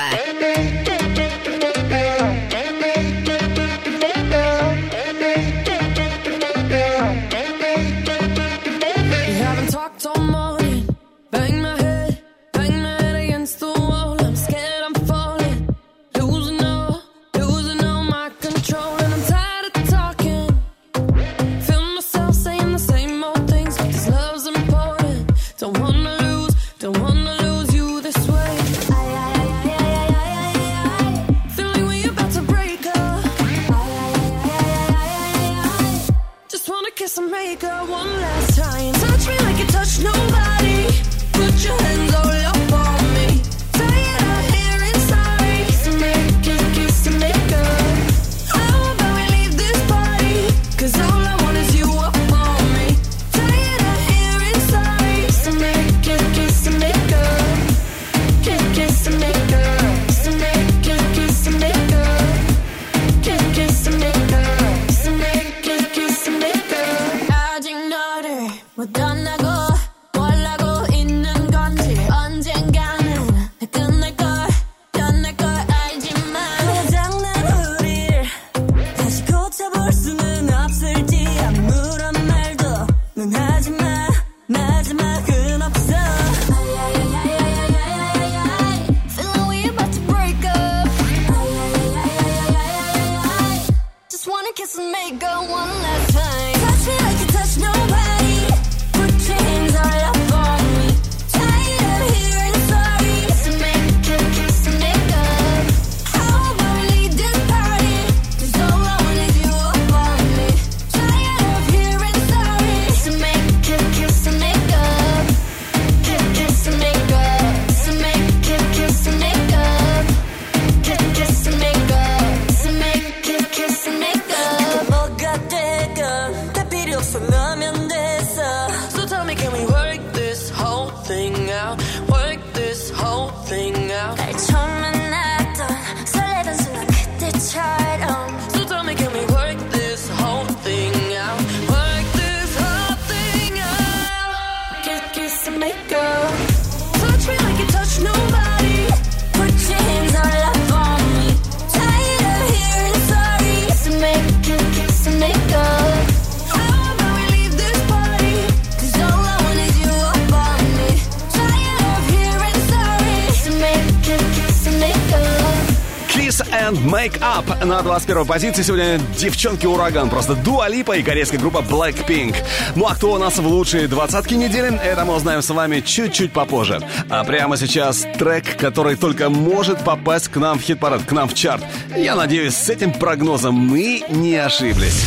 на 167.78 167.84
21 167.84 168.26
позиции 168.26 168.64
сегодня 168.64 169.00
девчонки-ураган. 169.20 170.10
Просто 170.10 170.34
Дуалипа 170.34 170.94
и 170.94 171.04
корейская 171.04 171.38
группа 171.38 171.60
Blackpink. 171.60 172.36
Ну 172.76 172.88
а 172.88 172.96
кто 172.96 173.14
у 173.14 173.20
нас 173.20 173.38
в 173.38 173.46
лучшие 173.46 173.88
двадцатки 173.88 174.34
недели, 174.34 174.76
это 174.80 175.06
мы 175.06 175.16
узнаем 175.16 175.44
с 175.44 175.50
вами 175.52 175.82
чуть-чуть 175.82 176.34
попозже. 176.34 176.82
А 177.08 177.24
прямо 177.24 177.56
сейчас 177.56 178.08
трек, 178.18 178.58
который 178.58 178.96
только 178.96 179.30
может 179.30 179.84
попасть 179.84 180.30
к 180.30 180.38
нам 180.38 180.58
в 180.58 180.64
хит-парад, 180.64 181.04
к 181.04 181.12
нам 181.12 181.30
в 181.30 181.36
чарт. 181.36 181.64
Я 181.96 182.16
надеюсь, 182.16 182.56
с 182.56 182.68
этим 182.68 182.92
прогнозом 182.92 183.54
мы 183.54 184.02
не 184.10 184.38
ошиблись. 184.38 185.06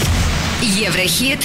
Еврохит. 0.62 1.40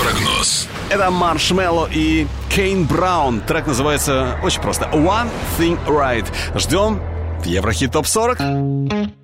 Прогноз. 0.00 0.68
Это 0.90 1.10
Маршмелло 1.10 1.88
и 1.92 2.28
Кейн 2.54 2.84
Браун. 2.84 3.40
Трек 3.40 3.66
называется 3.66 4.38
очень 4.44 4.60
просто. 4.60 4.84
One 4.92 5.28
Thing 5.58 5.76
Right. 5.86 6.26
Ждем 6.56 7.02
Еврохит 7.44 7.90
ТОП-40. 7.90 9.21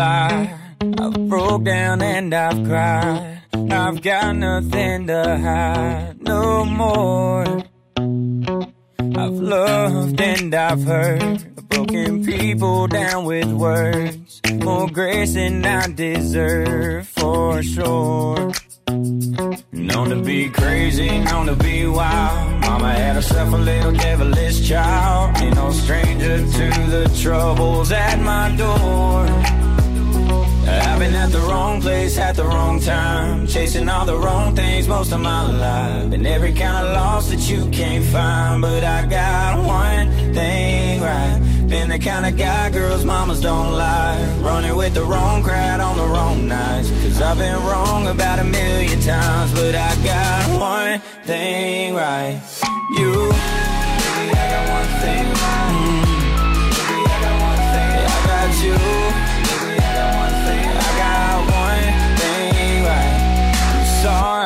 I've 0.00 1.28
broke 1.28 1.64
down 1.64 2.02
and 2.02 2.32
I've 2.32 2.64
cried. 2.64 3.42
I've 3.70 4.00
got 4.00 4.36
nothing 4.36 5.06
to 5.08 5.38
hide 5.38 6.22
no 6.22 6.64
more. 6.64 7.44
I've 9.00 9.32
loved 9.32 10.20
and 10.20 10.54
I've 10.54 10.84
hurt. 10.84 11.44
Broken 11.68 12.24
people 12.24 12.86
down 12.86 13.24
with 13.24 13.50
words. 13.52 14.40
More 14.62 14.88
grace 14.88 15.34
than 15.34 15.64
I 15.64 15.88
deserve 15.92 17.08
for 17.08 17.62
sure. 17.62 18.52
Known 19.72 20.10
to 20.10 20.22
be 20.22 20.48
crazy, 20.48 21.18
known 21.24 21.46
to 21.46 21.56
be 21.56 21.86
wild. 21.86 22.60
Mama 22.60 22.92
had 22.92 23.16
herself 23.16 23.52
a 23.52 23.56
little 23.56 23.92
devilish 23.92 24.68
child. 24.68 25.36
Ain't 25.38 25.56
no 25.56 25.70
stranger 25.72 26.38
to 26.38 26.70
the 26.90 27.18
troubles 27.20 27.90
at 27.90 28.20
my 28.20 28.54
door. 28.56 29.67
I've 30.68 30.98
been 30.98 31.14
at 31.14 31.30
the 31.30 31.40
wrong 31.40 31.80
place 31.80 32.18
at 32.18 32.36
the 32.36 32.44
wrong 32.44 32.80
time, 32.80 33.46
chasing 33.46 33.88
all 33.88 34.04
the 34.04 34.16
wrong 34.16 34.54
things 34.54 34.88
most 34.88 35.12
of 35.12 35.20
my 35.20 35.42
life. 35.50 36.10
Been 36.10 36.26
every 36.26 36.52
kind 36.52 36.86
of 36.86 36.92
loss 36.94 37.30
that 37.30 37.48
you 37.48 37.68
can't 37.70 38.04
find, 38.04 38.62
but 38.62 38.84
I 38.84 39.06
got 39.06 39.64
one 39.64 40.10
thing 40.34 41.00
right. 41.00 41.40
Been 41.68 41.90
the 41.90 41.98
kind 41.98 42.24
of 42.24 42.34
guy 42.38 42.70
girls 42.70 43.04
mamas 43.04 43.42
don't 43.42 43.74
lie 43.74 44.38
Running 44.40 44.74
with 44.74 44.94
the 44.94 45.04
wrong 45.04 45.42
crowd 45.42 45.80
on 45.80 45.98
the 45.98 46.06
wrong 46.06 46.48
nights. 46.48 46.90
Cause 47.02 47.20
I've 47.20 47.36
been 47.36 47.60
wrong 47.66 48.06
about 48.06 48.38
a 48.38 48.44
million 48.44 48.98
times. 49.00 49.52
But 49.52 49.74
I 49.74 49.94
got 50.02 50.58
one 50.58 51.00
thing 51.24 51.94
right. 51.94 52.40
You. 52.96 53.12
Baby, 53.12 54.32
I 54.32 54.48
got 54.54 54.64
one 54.76 54.90
thing 55.02 55.26
right. 55.44 55.68
Baby, 56.88 57.04
I 57.04 57.18
got 57.20 57.36
one 57.46 57.60
thing 57.74 58.00
I 58.06 58.20
got 58.26 59.22
you. 59.22 59.27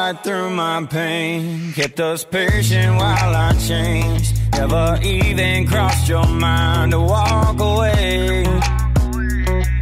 Right 0.03 0.25
through 0.25 0.51
my 0.51 0.85
pain, 0.87 1.73
kept 1.75 2.01
us 2.01 2.25
patient 2.25 2.97
while 2.97 3.35
I 3.49 3.53
changed. 3.69 4.31
Never 4.53 4.99
even 5.03 5.67
crossed 5.67 6.09
your 6.09 6.27
mind 6.27 6.91
to 6.93 7.01
walk 7.01 7.61
away. 7.61 8.45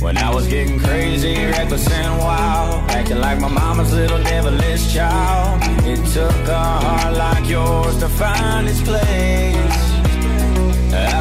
When 0.01 0.17
I 0.19 0.31
was 0.35 0.47
getting 0.49 0.79
crazy, 0.79 1.35
reckless 1.57 1.91
and 1.91 2.19
wild, 2.19 2.91
acting 2.91 3.21
like 3.27 3.39
my 3.41 3.49
mama's 3.49 3.93
little 3.95 4.23
devilish 4.23 4.93
child. 4.93 5.63
It 5.93 6.01
took 6.17 6.41
a 6.49 6.65
heart 6.85 7.15
like 7.17 7.49
yours 7.49 7.97
to 8.03 8.09
find 8.09 8.69
its 8.69 8.83
place. 8.83 9.90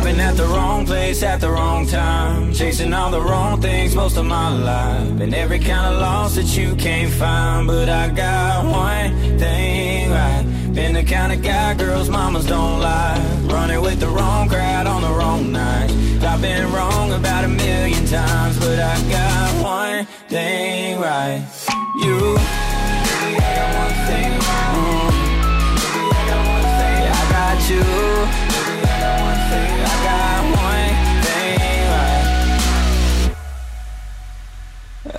Been 0.09 0.21
at 0.21 0.37
the 0.37 0.47
wrong 0.47 0.87
place 0.87 1.21
at 1.21 1.39
the 1.39 1.51
wrong 1.51 1.85
time, 1.85 2.51
chasing 2.51 2.93
all 2.93 3.11
the 3.11 3.21
wrong 3.21 3.61
things 3.61 3.93
most 3.93 4.17
of 4.17 4.25
my 4.25 4.49
life. 4.49 5.19
Been 5.19 5.35
every 5.35 5.59
kind 5.59 5.93
of 5.93 6.01
loss 6.01 6.33
that 6.33 6.57
you 6.57 6.75
can't 6.75 7.13
find, 7.13 7.67
but 7.67 7.87
I 7.89 8.09
got 8.09 8.65
one 8.65 9.37
thing 9.37 10.09
right. 10.09 10.73
Been 10.73 10.93
the 10.93 11.03
kind 11.03 11.31
of 11.31 11.43
guy 11.43 11.75
girls 11.75 12.09
mamas 12.09 12.47
don't 12.47 12.79
lie, 12.79 13.23
running 13.43 13.81
with 13.81 13.99
the 13.99 14.07
wrong 14.07 14.49
crowd 14.49 14.87
on 14.87 15.03
the 15.03 15.13
wrong 15.13 15.51
night. 15.51 15.91
I've 16.23 16.41
been 16.41 16.71
wrong 16.73 17.11
about 17.11 17.45
a 17.45 17.47
million 17.47 18.03
times, 18.07 18.57
but 18.57 18.79
I 18.79 18.95
got 19.11 19.63
one 19.63 20.05
thing 20.27 20.99
right. 20.99 21.45
You, 22.01 22.35
I 22.35 23.35
got 23.37 23.69
one 23.77 23.95
thing 24.09 24.31
right. 24.49 24.73
Mm, 24.73 26.09
I 26.17 26.21
got 26.29 26.41
one 26.55 26.65
thing. 26.81 27.01
I 27.13 27.31
got 27.31 27.69
you. 27.69 28.48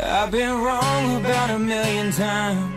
I've 0.02 0.30
been 0.30 0.62
wrong 0.62 1.20
about 1.20 1.50
a 1.50 1.58
million 1.58 2.10
times, 2.10 2.74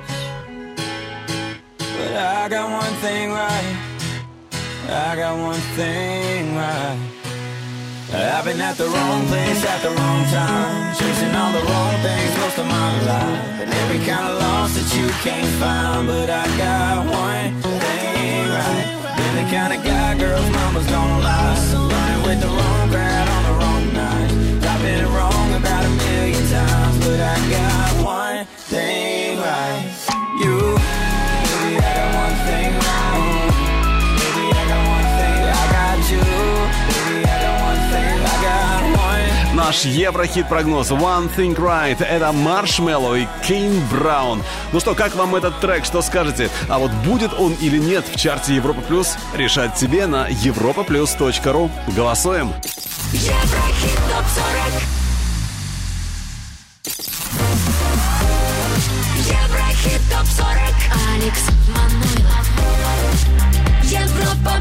but 1.78 2.11
I 2.15 2.49
got 2.49 2.69
one 2.69 2.93
thing 2.99 3.32
right. 3.32 3.78
I 4.89 5.15
got 5.15 5.38
one 5.38 5.61
thing 5.80 6.55
right. 6.55 6.99
I've 8.13 8.43
been 8.43 8.59
at 8.59 8.76
the 8.76 8.88
wrong 8.88 9.26
place 9.28 9.63
at 9.65 9.82
the 9.82 9.89
wrong 9.89 10.26
time, 10.26 10.95
chasing 10.95 11.34
all 11.34 11.51
the 11.53 11.63
wrong 11.63 11.95
things 12.03 12.38
most 12.38 12.57
of 12.57 12.67
my 12.67 12.91
life, 13.07 13.61
and 13.61 13.71
every 13.71 13.99
kind 14.05 14.28
of 14.28 14.39
loss 14.41 14.76
that 14.76 14.89
you 14.93 15.07
can't 15.24 15.47
find. 15.61 16.07
But 16.07 16.30
I 16.30 16.45
got 16.57 17.05
one 17.07 17.61
thing 17.61 18.49
right. 18.51 18.86
Been 19.15 19.45
the 19.45 19.49
kind 19.49 19.74
of 19.74 19.84
guy 19.84 20.17
girls 20.17 20.49
mamas 20.49 20.88
don't 20.88 21.24
lie, 21.24 21.55
running 21.71 22.24
with 22.28 22.41
the 22.41 22.47
wrong 22.47 22.89
crowd 22.91 23.28
on 23.30 23.43
the 23.47 23.53
wrong 23.63 23.93
night. 23.93 24.32
I've 24.67 24.82
been 24.82 25.05
wrong 25.13 25.32
but 27.14 27.22
I 27.22 27.38
got 27.53 27.91
one 28.03 28.45
thing 28.72 29.38
right. 29.38 29.86
You, 30.41 30.57
baby, 31.53 31.78
I 31.78 31.91
got 31.97 32.09
one 32.24 32.38
thing 32.47 32.72
right. 32.88 33.22
Mm, 33.22 33.49
baby, 34.18 34.45
I 34.49 34.64
got 34.72 34.84
one 34.95 35.09
thing. 35.18 35.39
I 35.53 35.66
got 35.76 35.99
you, 36.14 36.24
baby, 36.89 37.22
I 37.22 37.38
got 37.45 37.55
one 37.70 37.82
thing. 37.91 38.16
I 38.26 38.38
got 38.47 38.82
one. 38.97 39.55
Наш 39.55 39.86
еврохит-прогноз 39.86 40.91
One 40.91 41.30
Thing 41.36 41.55
Right 41.55 42.03
Это 42.03 42.32
Маршмелло 42.32 43.14
и 43.16 43.28
Кейн 43.47 43.80
Браун 43.91 44.41
Ну 44.72 44.80
что, 44.80 44.95
как 44.95 45.16
вам 45.16 45.36
этот 45.36 45.59
трек, 45.59 45.86
что 45.86 46.01
скажете? 46.01 46.49
А 46.68 46.80
вот 46.80 46.91
будет 47.05 47.34
он 47.39 47.53
или 47.61 47.78
нет 47.78 48.03
в 48.11 48.20
чарте 48.20 48.55
Европа 48.55 48.82
Плюс 48.82 49.16
Решать 49.36 49.76
тебе 49.76 50.07
на 50.07 50.28
europaplus.ru 50.28 51.70
Голосуем 51.95 52.51
Еврохит 53.14 53.99
ТОП-40 54.09 55.03
Еврохит 56.86 57.01
ТОП-40 60.11 60.75
Алекс 61.13 61.43
Манойлов 61.69 62.45
Европа 63.84 64.59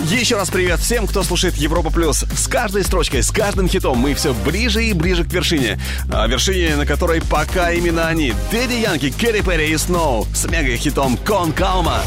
Плюс 0.00 0.10
Еще 0.10 0.34
раз 0.34 0.50
привет 0.50 0.80
всем, 0.80 1.06
кто 1.06 1.22
слушает 1.22 1.54
Европа 1.54 1.90
Плюс. 1.90 2.24
С 2.36 2.48
каждой 2.48 2.82
строчкой, 2.82 3.22
с 3.22 3.30
каждым 3.30 3.68
хитом 3.68 3.98
мы 3.98 4.14
все 4.14 4.34
ближе 4.34 4.84
и 4.84 4.92
ближе 4.92 5.22
к 5.22 5.32
вершине. 5.32 5.78
А 6.12 6.26
вершине, 6.26 6.74
на 6.74 6.84
которой 6.84 7.22
пока 7.22 7.70
именно 7.70 8.08
они. 8.08 8.34
Дэдди 8.50 8.74
Янки, 8.74 9.12
Кэрри 9.12 9.42
Перри 9.42 9.70
и 9.70 9.76
Сноу 9.76 10.26
с 10.34 10.44
мега-хитом 10.46 11.16
Кон 11.18 11.52
Калма. 11.52 12.00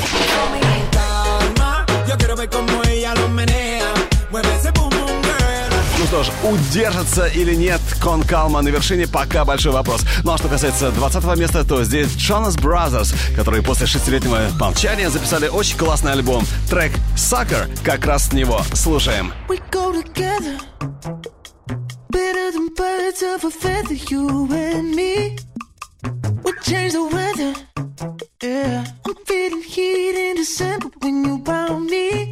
Yo 2.06 2.18
quiero 2.18 2.36
ver 2.36 2.50
cómo 2.50 2.84
ella 2.84 3.14
lo 3.16 3.30
menea. 3.30 3.94
Mueve 4.30 4.50
ese 4.58 4.72
boom 4.72 4.79
boom 4.79 4.79
girl. 4.79 4.79
Ну 6.00 6.06
что 6.06 6.24
ж, 6.24 6.30
удержится 6.44 7.26
или 7.26 7.54
нет 7.54 7.82
Кон 8.02 8.24
Калма 8.24 8.62
на 8.62 8.70
вершине, 8.70 9.06
пока 9.06 9.44
большой 9.44 9.74
вопрос. 9.74 10.06
Ну 10.24 10.32
а 10.32 10.38
что 10.38 10.48
касается 10.48 10.92
20 10.92 11.38
места, 11.38 11.66
то 11.66 11.84
здесь 11.84 12.08
Jonas 12.16 12.58
Brothers, 12.58 13.14
которые 13.36 13.62
после 13.62 13.86
шестилетнего 13.86 14.40
молчания 14.58 15.10
записали 15.10 15.50
очень 15.50 15.78
классный 15.78 16.14
альбом. 16.14 16.46
Трек 16.70 16.94
«Sucker» 17.18 17.70
как 17.84 18.06
раз 18.06 18.28
с 18.28 18.32
него. 18.32 18.62
Слушаем. 18.74 19.34
We 19.50 19.60
go 19.72 19.92
together 19.92 20.58
than 22.54 22.74
birds 22.76 23.22
of 23.22 23.44
a 23.44 23.52
feather, 23.52 23.94
you 24.10 24.48
and 24.54 24.96
me 24.96 25.38
We 26.44 26.54
change 26.64 26.94
the 26.94 27.04
weather 27.04 27.54
Yeah 28.42 28.86
I'm 29.06 29.16
feeling 29.26 29.64
heat 29.64 30.16
in 30.16 30.38
December 30.38 30.90
when 31.02 31.26
you 31.26 31.44
found 31.44 31.88
me 31.88 32.32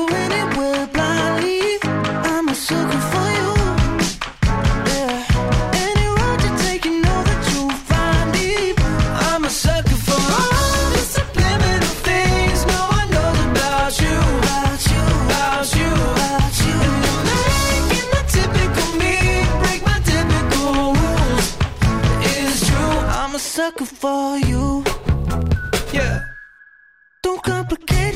sucker 23.71 23.85
for 23.85 24.37
you. 24.37 24.83
Yeah, 25.93 26.19
Don't 27.23 27.41
complicate 27.43 28.10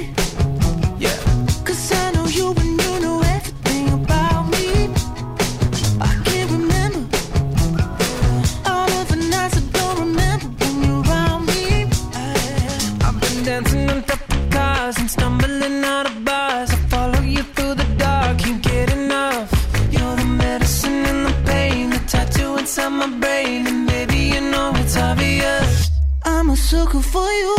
sucker 26.66 26.99
for 26.99 27.30
you. 27.41 27.55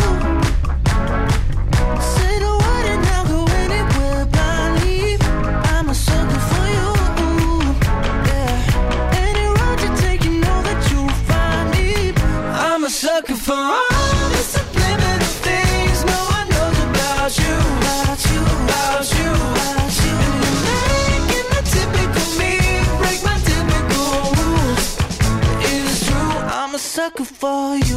Say 2.13 2.33
the 2.43 2.51
word 2.61 2.85
and 2.93 3.05
I'll 3.15 3.25
go 3.25 3.39
anywhere. 3.63 4.27
I'm 5.71 5.87
a 5.89 5.95
sucker 5.95 6.41
for 6.49 6.65
you. 6.75 6.87
Any 9.25 9.45
road 9.57 9.79
you 9.85 9.91
take, 10.03 10.21
you 10.25 10.33
know 10.43 10.59
that 10.67 10.79
you'll 10.91 11.17
find 11.29 11.65
me. 11.75 11.87
I'm 12.67 12.83
a 12.83 12.89
sucker 12.89 13.35
for 13.47 13.53
all 13.53 14.31
subliminal 14.53 15.33
things 15.47 15.99
no 16.13 16.19
one 16.37 16.47
knows 16.53 16.77
about 16.89 17.31
you, 17.43 17.55
About 17.79 18.19
you, 18.29 18.41
about 18.59 19.07
you. 19.19 19.31
about 19.55 19.95
you. 20.03 20.15
And 20.75 21.23
you're 21.31 21.47
making 21.53 21.65
typical 21.75 22.27
me 22.41 22.53
break 22.99 23.19
my 23.29 23.37
typical 23.49 24.11
rules. 24.39 24.85
It's 25.71 26.05
true, 26.07 26.31
I'm 26.59 26.75
a 26.75 26.79
sucker 26.79 27.23
for 27.23 27.77
you. 27.89 27.96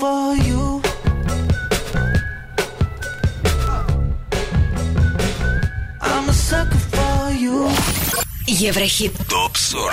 for 0.00 0.34
you. 0.36 0.82
I'm 6.00 6.28
a 6.28 6.32
sucker 6.32 6.78
for 6.78 7.30
you. 7.32 7.68
Еврохит. 8.46 9.12
ТОП-40. 9.28 9.92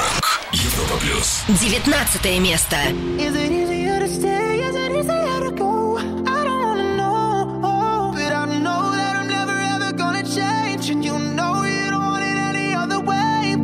Европа 0.53 0.97
плюс. 0.99 1.43
19 1.47 2.39
место. 2.39 2.77
Is 3.19 3.36
it 3.36 3.51
easier 3.51 3.99
to 3.99 4.07
stay? 4.07 4.59
Is 4.67 4.75
it 4.75 4.91
easier 4.91 5.39
to 5.49 5.51
go? 5.51 5.97
I 5.97 6.43
don't 6.43 6.61
wanna 6.63 6.95
know, 6.95 8.11
but 8.13 8.31
I 8.31 8.45
know 8.59 8.91
that 8.91 9.15
I'm 9.15 9.27
never 9.27 9.57
ever 9.75 9.91
gonna 9.93 10.23
change, 10.23 10.89
and 10.89 11.03
you 11.03 11.17
know 11.17 11.63
you 11.63 11.89
don't 11.89 12.03
want 12.03 12.23
it 12.23 12.38
any 12.38 12.75
other 12.75 12.99
way. 12.99 13.55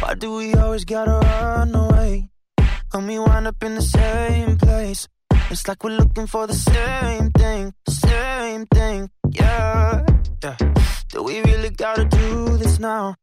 Why 0.00 0.14
do 0.14 0.36
we 0.36 0.54
always 0.54 0.84
gotta 0.84 1.18
run 1.20 1.74
away? 1.74 2.28
When 2.92 3.06
we 3.08 3.18
wind 3.18 3.46
up 3.46 3.62
in 3.62 3.74
the 3.74 3.82
same 3.82 4.56
place. 4.58 5.08
It's 5.51 5.67
like 5.67 5.83
we're 5.83 5.97
looking 5.97 6.27
for 6.27 6.47
the 6.47 6.53
same 6.53 7.29
thing, 7.31 7.73
same 7.85 8.65
thing, 8.67 9.09
yeah. 9.31 10.05
yeah. 10.41 10.55
Do 11.09 11.23
we 11.23 11.41
really 11.41 11.71
gotta 11.71 12.05
do 12.05 12.55
this 12.55 12.79
now? 12.79 13.15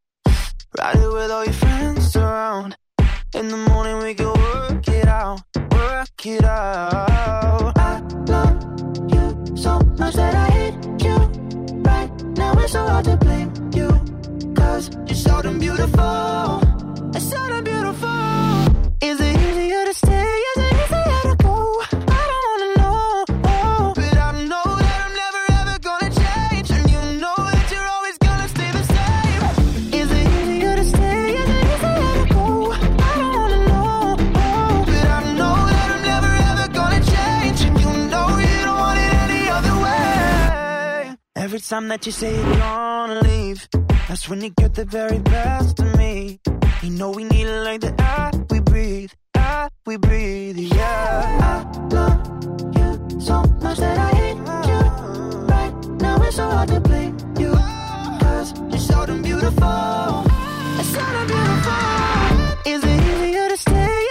Ride 0.76 0.96
it 0.96 1.10
with 1.10 1.30
all 1.30 1.44
your 1.46 1.54
friends 1.54 2.14
around. 2.16 2.76
In 3.34 3.48
the 3.48 3.56
morning 3.56 3.96
we 4.02 4.12
can 4.12 4.26
work 4.26 4.86
it 4.88 5.08
out, 5.08 5.40
work 5.72 6.26
it 6.26 6.44
out. 6.44 7.78
I 7.78 8.00
love 8.26 8.60
you 9.10 9.56
so 9.56 9.80
much 9.96 10.14
that 10.16 10.34
I 10.34 10.50
hate 10.50 10.74
you. 11.06 11.16
Right 11.80 12.10
now 12.36 12.52
it's 12.58 12.72
so 12.72 12.86
hard 12.86 13.06
to 13.06 13.16
blame 13.16 13.50
you, 13.72 13.88
cause 14.54 14.90
you're 15.06 15.16
so 15.16 15.40
damn 15.40 15.58
beautiful. 15.58 16.60
It's 17.16 17.30
so 17.30 17.48
damn 17.48 17.64
beautiful. 17.64 18.08
Is 19.00 19.18
it 19.18 19.34
easier 19.34 19.84
to 19.86 19.94
stay? 19.94 20.47
Every 41.58 41.66
time 41.70 41.88
that 41.88 42.06
you 42.06 42.12
say 42.12 42.36
you're 42.36 42.54
gonna 42.54 43.20
leave, 43.22 43.68
that's 44.06 44.28
when 44.28 44.40
you 44.42 44.50
get 44.50 44.74
the 44.74 44.84
very 44.84 45.18
best 45.18 45.80
of 45.80 45.98
me. 45.98 46.38
You 46.82 46.90
know 46.90 47.10
we 47.10 47.24
need 47.24 47.48
it 47.48 47.62
like 47.64 47.80
the 47.80 47.92
air 48.00 48.30
we 48.48 48.60
breathe, 48.60 49.10
air 49.36 49.68
we 49.84 49.96
breathe, 49.96 50.56
yeah. 50.56 51.64
I 51.66 51.94
love 51.96 52.20
you 52.76 53.20
so 53.20 53.42
much 53.60 53.78
that 53.78 53.98
I 53.98 54.10
hate 54.20 54.36
you. 54.70 54.82
Right 55.52 55.74
now 56.00 56.22
it's 56.22 56.36
so 56.36 56.48
hard 56.48 56.68
to 56.68 56.78
blame 56.78 57.18
you, 57.40 57.50
cause 58.20 58.54
you're 58.70 58.78
so 58.78 59.06
damn 59.06 59.20
beautiful. 59.20 60.22
It's 60.78 60.90
so 60.90 61.00
damn 61.00 61.26
beautiful. 61.26 62.72
Is 62.72 62.84
it 62.84 63.00
easier 63.02 63.48
to 63.48 63.56
stay? 63.56 64.07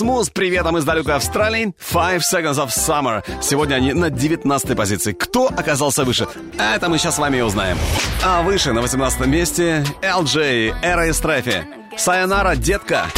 Смуз 0.00 0.30
приветом 0.30 0.78
из 0.78 0.84
далекой 0.86 1.16
Австралии. 1.16 1.74
Five 1.78 2.20
Seconds 2.20 2.54
of 2.54 2.68
Summer. 2.68 3.22
Сегодня 3.42 3.74
они 3.74 3.92
на 3.92 4.08
19 4.08 4.74
позиции. 4.74 5.12
Кто 5.12 5.48
оказался 5.48 6.04
выше? 6.04 6.26
Это 6.58 6.88
мы 6.88 6.96
сейчас 6.96 7.16
с 7.16 7.18
вами 7.18 7.36
и 7.36 7.40
узнаем. 7.42 7.76
А 8.24 8.40
выше 8.40 8.72
на 8.72 8.80
18 8.80 9.26
месте 9.26 9.84
LJ, 10.00 10.76
Эра 10.80 11.06
и 11.06 11.12
Стрефи. 11.12 11.66
Сайонара, 11.98 12.56
детка. 12.56 13.08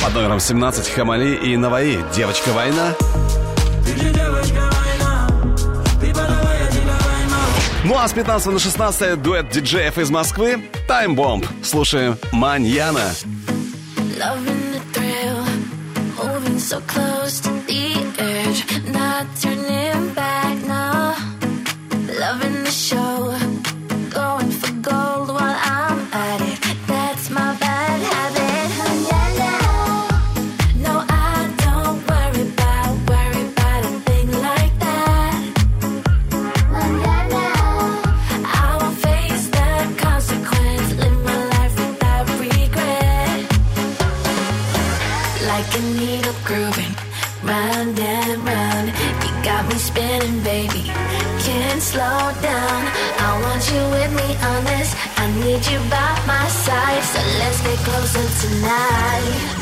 Под 0.00 0.14
номером 0.14 0.38
17 0.38 0.90
Хамали 0.90 1.34
и 1.34 1.56
Наваи. 1.56 1.98
Девочка 2.14 2.50
война. 2.50 2.92
Ну 7.84 7.98
а 7.98 8.08
с 8.08 8.14
15 8.14 8.46
на 8.46 8.58
16 8.58 9.20
дуэт 9.20 9.50
диджеев 9.50 9.98
из 9.98 10.10
Москвы 10.10 10.62
Bomb. 10.88 11.46
Слушаем 11.62 12.16
Маньяна. 12.32 13.12
Loving 14.16 14.72
the 14.72 14.80
thrill, 14.94 15.44
moving 16.16 16.58
so 16.58 16.80
close 16.86 17.42
slow 52.04 52.32
down. 52.42 52.80
I 53.26 53.30
want 53.42 53.62
you 53.72 53.82
with 53.96 54.12
me 54.20 54.28
on 54.50 54.60
this. 54.64 54.94
I 55.16 55.24
need 55.40 55.62
you 55.70 55.78
by 55.88 56.12
my 56.26 56.46
side, 56.48 57.02
so 57.02 57.20
let's 57.40 57.60
get 57.62 57.78
closer 57.86 58.26
tonight. 58.42 59.53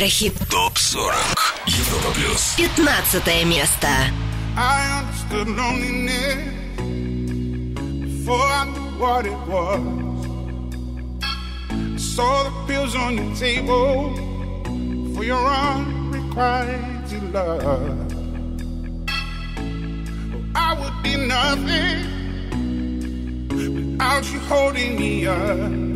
Еврохит. 0.00 0.32
ТОП-40. 0.48 1.12
Европа 1.66 2.10
плюс. 2.14 2.54
15 2.56 3.44
место. 3.44 3.88
I 4.56 5.02
understood 5.02 5.48
loneliness 5.48 6.38
before 8.00 8.40
I 8.40 8.64
knew 8.64 8.98
what 8.98 9.26
it 9.26 9.36
was. 9.46 9.82
Saw 12.00 12.44
the 12.44 12.52
pills 12.66 12.94
on 12.96 13.16
the 13.16 13.34
table 13.38 14.14
for 15.14 15.24
your 15.24 15.46
unrequited 15.46 17.34
love. 17.34 18.12
I 20.54 20.72
would 20.80 21.02
be 21.02 21.16
nothing 21.18 21.98
without 23.50 24.24
you 24.32 24.40
holding 24.48 24.96
me 24.98 25.26
up. 25.26 25.89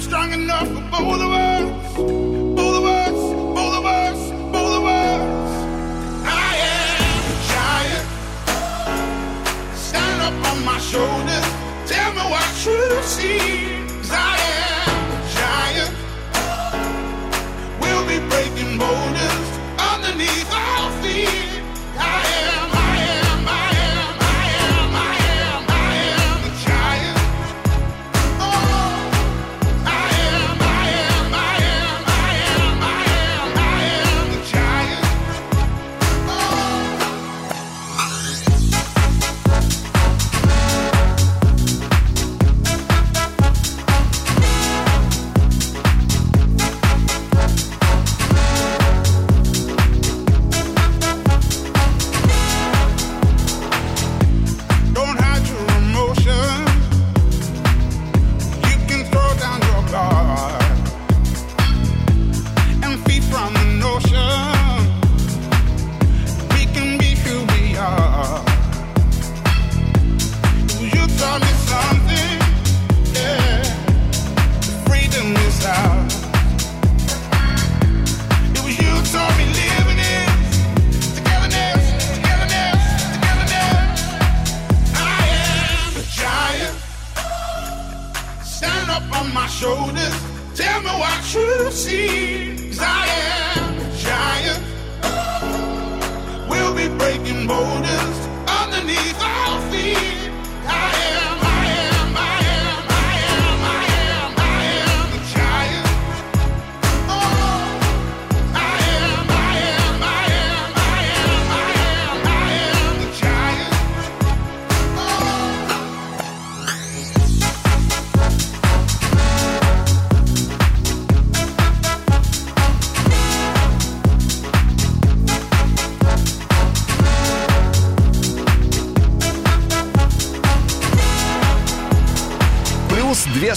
Strong 0.00 0.32
enough 0.32 0.66
for 0.66 0.80
both 0.90 1.20
of 1.20 1.30
us, 1.30 1.96
both 1.96 2.76
of 2.76 2.84
us, 2.84 3.12
both 3.54 3.74
of 3.76 3.84
us, 3.84 4.30
both 4.50 4.76
of 4.78 4.84
us. 4.84 5.66
I 6.24 6.56
am 6.56 7.22
a 7.30 7.36
giant. 7.52 8.06
Stand 9.76 10.22
up 10.22 10.34
on 10.52 10.64
my 10.64 10.78
shoulders. 10.78 11.46
Tell 11.86 12.12
me 12.14 12.22
what 12.32 12.66
you 12.66 13.02
see. 13.02 13.69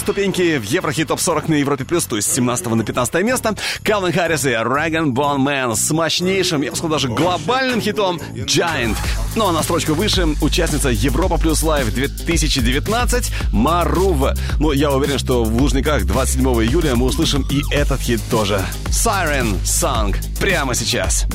Ступеньки 0.03 0.57
в 0.57 0.63
Еврохит 0.63 1.07
Топ 1.07 1.19
40 1.19 1.47
на 1.47 1.53
Европе 1.55 1.85
Плюс, 1.85 2.05
то 2.05 2.17
есть 2.17 2.29
с 2.29 2.35
17 2.35 2.67
на 2.67 2.83
15 2.83 3.23
место. 3.23 3.55
Калвин 3.83 4.11
Харрис 4.11 4.45
и 4.45 4.51
Райган 4.51 5.13
Бон 5.13 5.39
Мэн 5.39 5.75
с 5.75 5.91
мощнейшим, 5.91 6.61
я 6.61 6.71
бы 6.71 6.75
сказал, 6.75 6.91
даже 6.91 7.07
глобальным 7.07 7.79
хитом 7.79 8.19
Giant. 8.33 8.97
Ну 9.35 9.47
а 9.47 9.53
на 9.53 9.63
строчку 9.63 9.93
выше 9.93 10.27
участница 10.41 10.89
Европа 10.89 11.37
Плюс 11.37 11.63
Лайв 11.63 11.93
2019 11.93 13.31
Марува. 13.53 14.35
Ну, 14.59 14.73
я 14.73 14.91
уверен, 14.91 15.17
что 15.17 15.43
в 15.43 15.55
Лужниках 15.55 16.05
27 16.05 16.45
июля 16.65 16.95
мы 16.95 17.05
услышим 17.05 17.47
и 17.49 17.61
этот 17.71 18.01
хит 18.01 18.19
тоже. 18.29 18.61
Siren 18.87 19.61
Song 19.63 20.15
прямо 20.39 20.75
сейчас. 20.75 21.25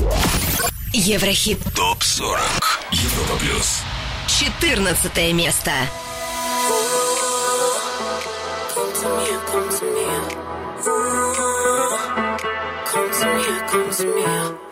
Еврохит. 0.93 1.59
ТОП-40. 1.75 2.39
Европа 2.91 3.39
плюс. 3.39 3.81
14 4.27 5.33
место. 5.33 5.71
To 13.19 13.25
me, 13.35 13.43
come 13.67 13.91
me. 14.15 14.68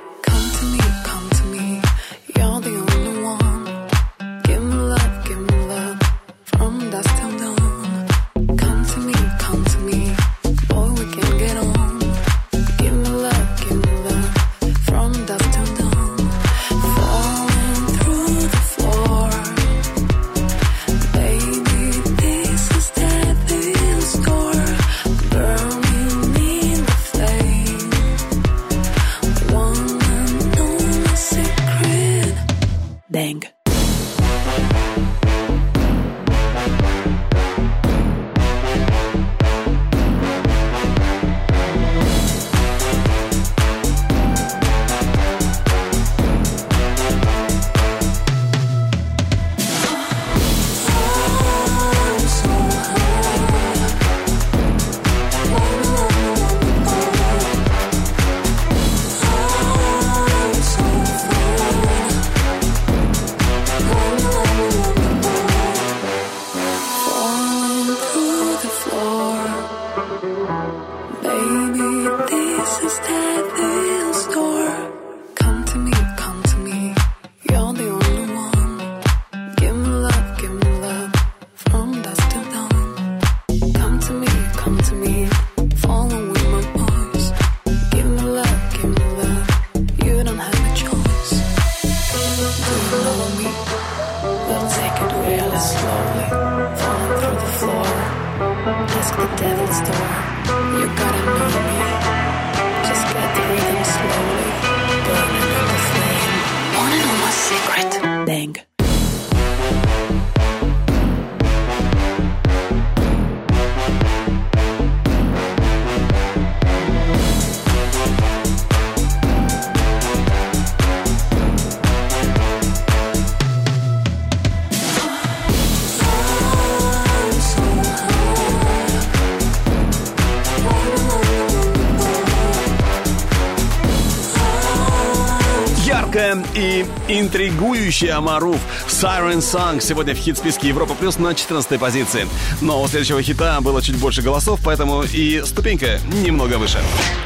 Яркая 136.37 136.45
и 136.55 136.85
интригующая 137.07 138.19
Маруф 138.19 138.59
Siren 138.87 139.39
Song 139.39 139.81
сегодня 139.81 140.13
в 140.13 140.17
хит-списке 140.17 140.69
Европа 140.69 140.93
Плюс 140.93 141.17
на 141.17 141.33
14 141.33 141.79
позиции. 141.79 142.27
Но 142.61 142.81
у 142.81 142.87
следующего 142.87 143.21
хита 143.21 143.59
было 143.61 143.81
чуть 143.81 143.97
больше 143.97 144.21
голосов, 144.21 144.59
поэтому 144.63 145.03
и 145.03 145.41
ступенька 145.45 145.99
немного 146.05 146.55
выше. 146.55 146.79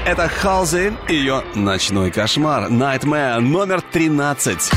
Это 0.06 0.28
Халзи 0.28 0.94
и 1.10 1.14
ее 1.14 1.44
«Ночной 1.56 2.12
кошмар» 2.12 2.70
Nightmare 2.70 3.40
номер 3.40 3.82
13. 3.82 4.72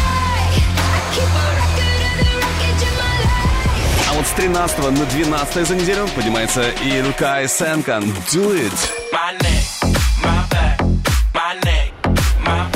А 4.11 4.15
вот 4.15 4.27
с 4.27 4.31
13 4.31 4.79
на 4.79 5.07
12 5.07 5.67
за 5.67 5.75
неделю 5.75 6.09
поднимается 6.15 6.65
Илкай 6.85 7.49
Сенкан 7.49 8.05
«Do 8.33 8.55
It». 8.55 8.73
My 9.13 9.33
neck, 9.41 9.65
my 10.23 10.49
back, 10.51 10.81
my 11.35 11.55
neck, 11.65 11.93
my 12.45 12.74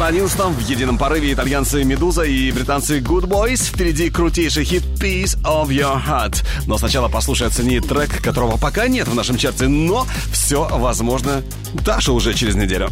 А 0.00 0.04
на 0.04 0.08
11 0.08 0.40
в 0.40 0.60
едином 0.60 0.96
порыве 0.96 1.34
итальянцы 1.34 1.84
«Медуза» 1.84 2.22
и 2.22 2.50
британцы 2.52 3.00
«Good 3.00 3.26
Boys». 3.26 3.62
Впереди 3.62 4.08
крутейший 4.08 4.64
хит 4.64 4.82
«Piece 4.98 5.38
of 5.42 5.68
Your 5.68 6.02
Heart». 6.02 6.42
Но 6.66 6.78
сначала 6.78 7.08
послушай 7.08 7.48
оцени 7.48 7.80
трек, 7.80 8.22
которого 8.22 8.56
пока 8.56 8.88
нет 8.88 9.08
в 9.08 9.14
нашем 9.14 9.36
чарте, 9.36 9.68
но 9.68 10.06
все 10.32 10.66
возможно 10.70 11.42
даже 11.84 12.12
уже 12.12 12.32
через 12.32 12.54
неделю. 12.54 12.88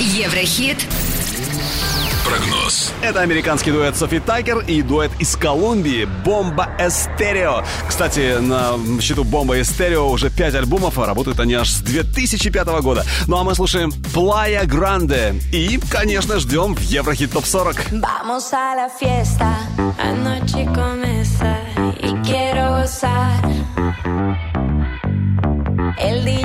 Еврохит. 0.00 0.78
Прогноз. 2.32 2.92
Это 3.02 3.20
американский 3.20 3.70
дуэт 3.72 3.94
Софи 3.94 4.18
Тайкер 4.18 4.60
и 4.60 4.80
дуэт 4.80 5.10
из 5.18 5.36
Колумбии 5.36 6.06
«Бомба 6.24 6.70
Эстерео». 6.78 7.62
Кстати, 7.86 8.38
на 8.40 8.78
счету 9.02 9.22
«Бомба 9.22 9.60
Эстерео» 9.60 10.08
уже 10.08 10.30
пять 10.30 10.54
альбомов, 10.54 10.98
а 10.98 11.04
работают 11.04 11.40
они 11.40 11.52
аж 11.52 11.68
с 11.68 11.82
2005 11.82 12.66
года. 12.80 13.04
Ну 13.26 13.36
а 13.36 13.44
мы 13.44 13.54
слушаем 13.54 13.92
«Плая 14.14 14.64
Гранде» 14.64 15.34
и, 15.52 15.78
конечно, 15.90 16.38
ждем 16.40 16.74
в 16.74 16.80
Еврохит 16.80 17.32
ТОП-40. 17.32 18.00
Vamos 18.00 18.50
a 18.54 18.76
la 18.76 18.88
fiesta, 18.88 19.68
anoche 19.98 20.64
comienza 20.72 21.58
y 22.00 22.14
quiero 22.24 22.80
gozar. 22.80 23.42
El 25.98 26.24
DJ 26.24 26.41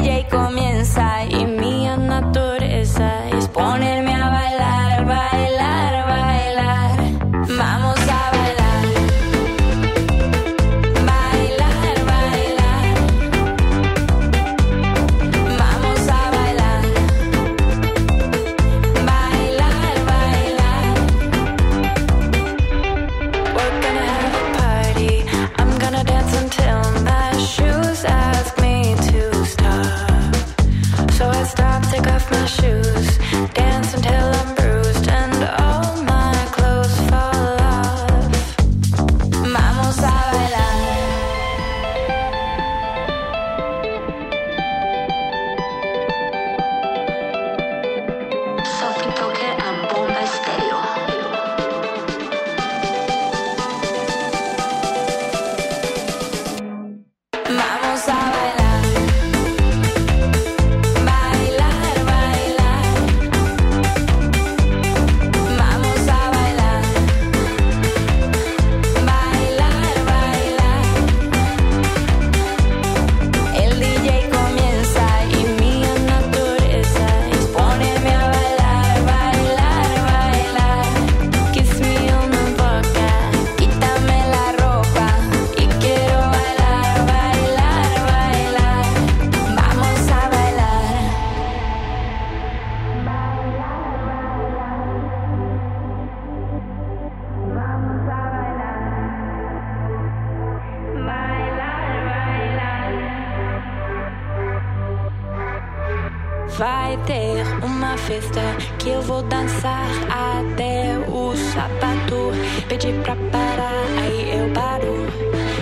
que 108.80 108.90
eu 108.90 109.02
vou 109.02 109.22
dançar 109.24 109.88
até 110.10 110.98
o 111.10 111.36
sapato. 111.36 112.32
Pedir 112.68 112.94
pra 113.02 113.16
parar, 113.32 113.86
aí 114.02 114.40
eu 114.40 114.54
paro, 114.54 115.08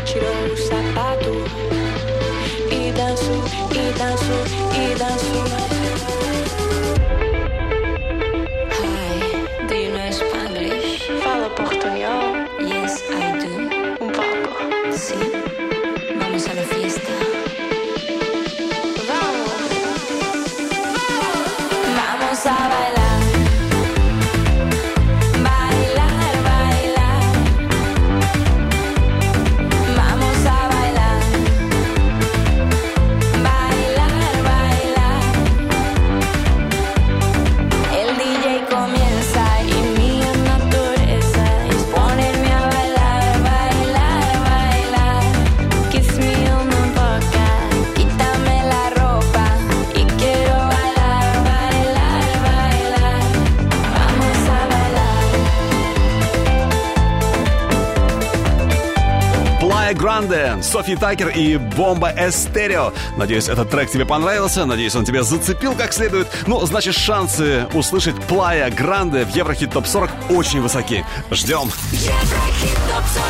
tiro 0.05 0.25
o 0.25 0.57
sapato. 0.57 1.31
E 2.71 2.91
danço, 2.91 3.31
e 3.71 3.97
danço, 3.97 4.33
e 4.73 4.95
danço. 4.97 5.74
Легенды, 60.35 60.63
Софи 60.63 60.95
Такер 60.95 61.29
и 61.29 61.57
Бомба 61.57 62.11
Эстерио. 62.15 62.93
Надеюсь, 63.17 63.47
этот 63.47 63.69
трек 63.69 63.89
тебе 63.89 64.05
понравился, 64.05 64.65
надеюсь, 64.65 64.95
он 64.95 65.05
тебя 65.05 65.23
зацепил 65.23 65.73
как 65.75 65.93
следует. 65.93 66.27
Ну, 66.47 66.65
значит, 66.65 66.95
шансы 66.95 67.67
услышать 67.73 68.15
Плая 68.23 68.69
Гранде 68.71 69.25
в 69.25 69.35
Еврохит 69.35 69.71
Топ 69.71 69.87
40 69.87 70.11
очень 70.29 70.61
высоки. 70.61 71.05
Ждем. 71.31 71.71
Еврохит 71.91 72.77
Топ 72.89 73.03
40. 73.13 73.25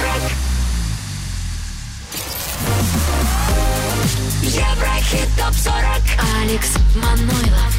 Еврохит 4.43 5.29
Топ 5.37 5.53
40. 5.53 5.75
Алекс 6.41 6.69
Манойлов. 6.95 7.75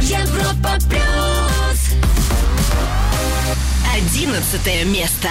Европа 0.00 0.78
плюс. 0.88 1.96
Одиннадцатое 3.94 4.84
место. 4.84 5.30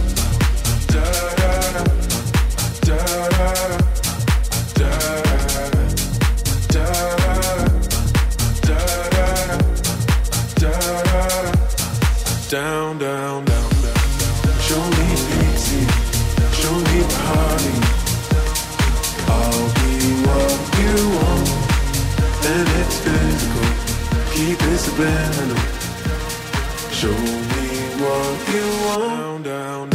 Show 27.01 27.07
me 27.07 27.69
what 27.97 28.37
you 28.53 28.67
want, 28.85 29.47
and 29.47 29.87
it's 29.87 29.90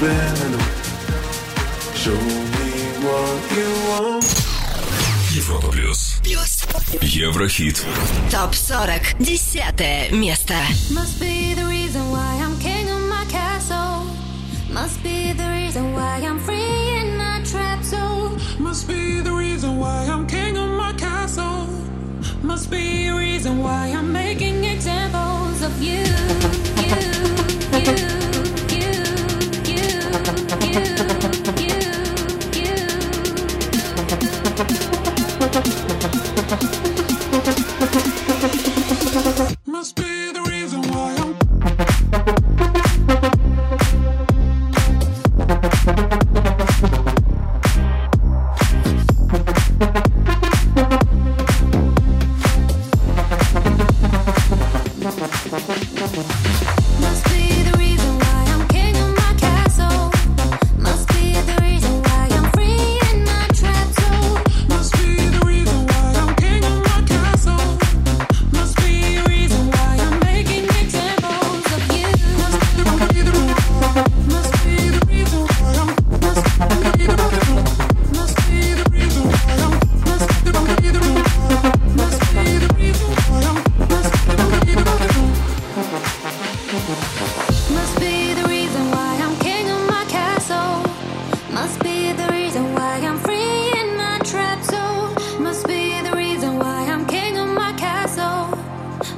subliminal. 0.00 0.60
Show 1.94 2.16
me 2.16 2.70
what 3.04 3.40
you 3.52 3.68
want. 3.90 4.24
Европа 5.32 5.70
плюс. 5.70 6.14
Плюс. 6.24 6.64
Еврохит. 7.02 7.84
Топ 8.30 8.54
40. 8.54 9.02
Десятое 9.18 10.08
место. 10.12 10.54
Must 10.90 11.20
be 11.20 11.54
the 11.54 11.66
reason 11.68 12.10
why 12.10 12.40
I'm 12.40 12.58
king 12.58 12.88
of 12.88 13.02
my 13.02 13.26
castle. 13.30 14.06
Must 14.72 15.02
be 15.02 15.34
the 15.34 15.46
reason 15.50 15.92
why 15.92 16.22
I'm 16.24 16.38
free 16.40 16.98
in 16.98 17.18
my 17.18 17.42
trap 17.44 17.82
zone. 17.82 18.40
Must 18.58 18.88
be 18.88 19.20
the 19.20 19.32
reason 19.34 19.78
why 19.78 20.06
I'm 20.08 20.26
king 20.26 20.56
of 20.56 20.70
my 20.70 20.94
castle. 20.94 21.68
Must 22.42 22.70
be 22.70 23.08
a 23.08 23.14
reason 23.14 23.62
why 23.62 23.92
I'm 23.94 24.10
making 24.10 24.64
examples 24.64 25.60
of 25.60 25.82
you. 25.82 26.02
You, 26.80 26.96
you, 27.72 27.92
you, 27.92 28.19
you, 30.73 30.79
you, 31.57 32.67
you, 36.75 36.80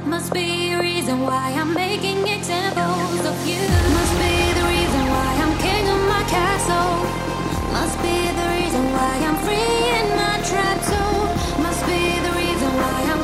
Must 0.06 0.34
be 0.34 0.72
a 0.72 0.80
reason 0.80 1.22
why 1.22 1.52
I'm 1.56 1.72
making 1.72 2.28
examples 2.28 3.24
of 3.24 3.36
you. 3.48 3.64
Must 3.96 4.14
be 4.20 4.52
the 4.52 4.66
reason 4.68 5.02
why 5.08 5.30
I'm 5.42 5.56
king 5.64 5.88
of 5.88 6.00
my 6.08 6.22
castle. 6.28 6.92
Must 7.72 7.96
be 8.02 8.16
the 8.40 8.46
reason 8.52 8.84
why 8.92 9.12
I'm 9.24 9.38
free 9.46 9.80
in 10.00 10.06
my 10.20 10.36
trap 10.44 10.78
zone. 10.84 11.62
Must 11.62 11.86
be 11.86 12.20
the 12.20 12.32
reason 12.36 12.70
why 12.76 12.98
I'm 13.12 13.23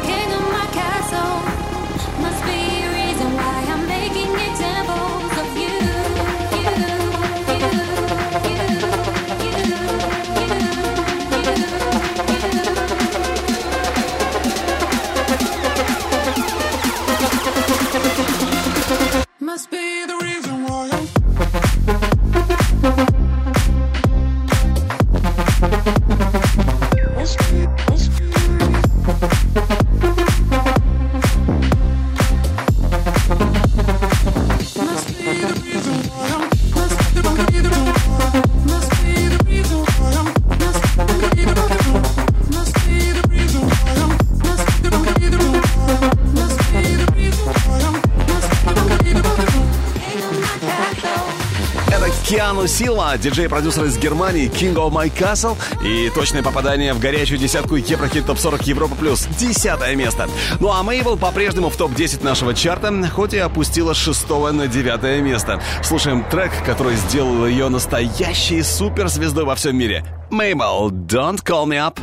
Сила, 52.80 53.18
диджей-продюсер 53.18 53.84
из 53.84 53.98
Германии, 53.98 54.48
King 54.48 54.72
of 54.76 54.90
My 54.90 55.12
Castle 55.12 55.54
и 55.84 56.08
точное 56.14 56.42
попадание 56.42 56.94
в 56.94 56.98
горячую 56.98 57.38
десятку 57.38 57.76
Еврохит 57.76 58.24
Топ 58.24 58.38
40 58.38 58.66
Европа 58.68 58.94
Плюс. 58.94 59.26
Десятое 59.38 59.94
место. 59.94 60.30
Ну 60.60 60.72
а 60.72 60.82
Мейбл 60.82 61.18
по-прежнему 61.18 61.68
в 61.68 61.76
топ-10 61.76 62.24
нашего 62.24 62.54
чарта, 62.54 62.90
хоть 63.14 63.34
и 63.34 63.38
опустила 63.38 63.92
с 63.92 63.98
шестого 63.98 64.50
на 64.50 64.66
девятое 64.66 65.20
место. 65.20 65.60
Слушаем 65.82 66.24
трек, 66.24 66.52
который 66.64 66.96
сделал 66.96 67.46
ее 67.46 67.68
настоящей 67.68 68.62
суперзвездой 68.62 69.44
во 69.44 69.56
всем 69.56 69.76
мире. 69.76 70.02
Мейбл, 70.30 70.90
Don't 70.90 71.44
Call 71.44 71.66
Me 71.66 71.86
Up. 71.86 71.98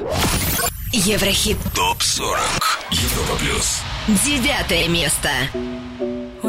Еврохит. 0.93 1.57
Топ 1.73 2.03
40 2.03 2.37
Европа 2.91 3.35
плюс. 3.39 3.81
Девятое 4.23 4.87
место. 4.89 5.31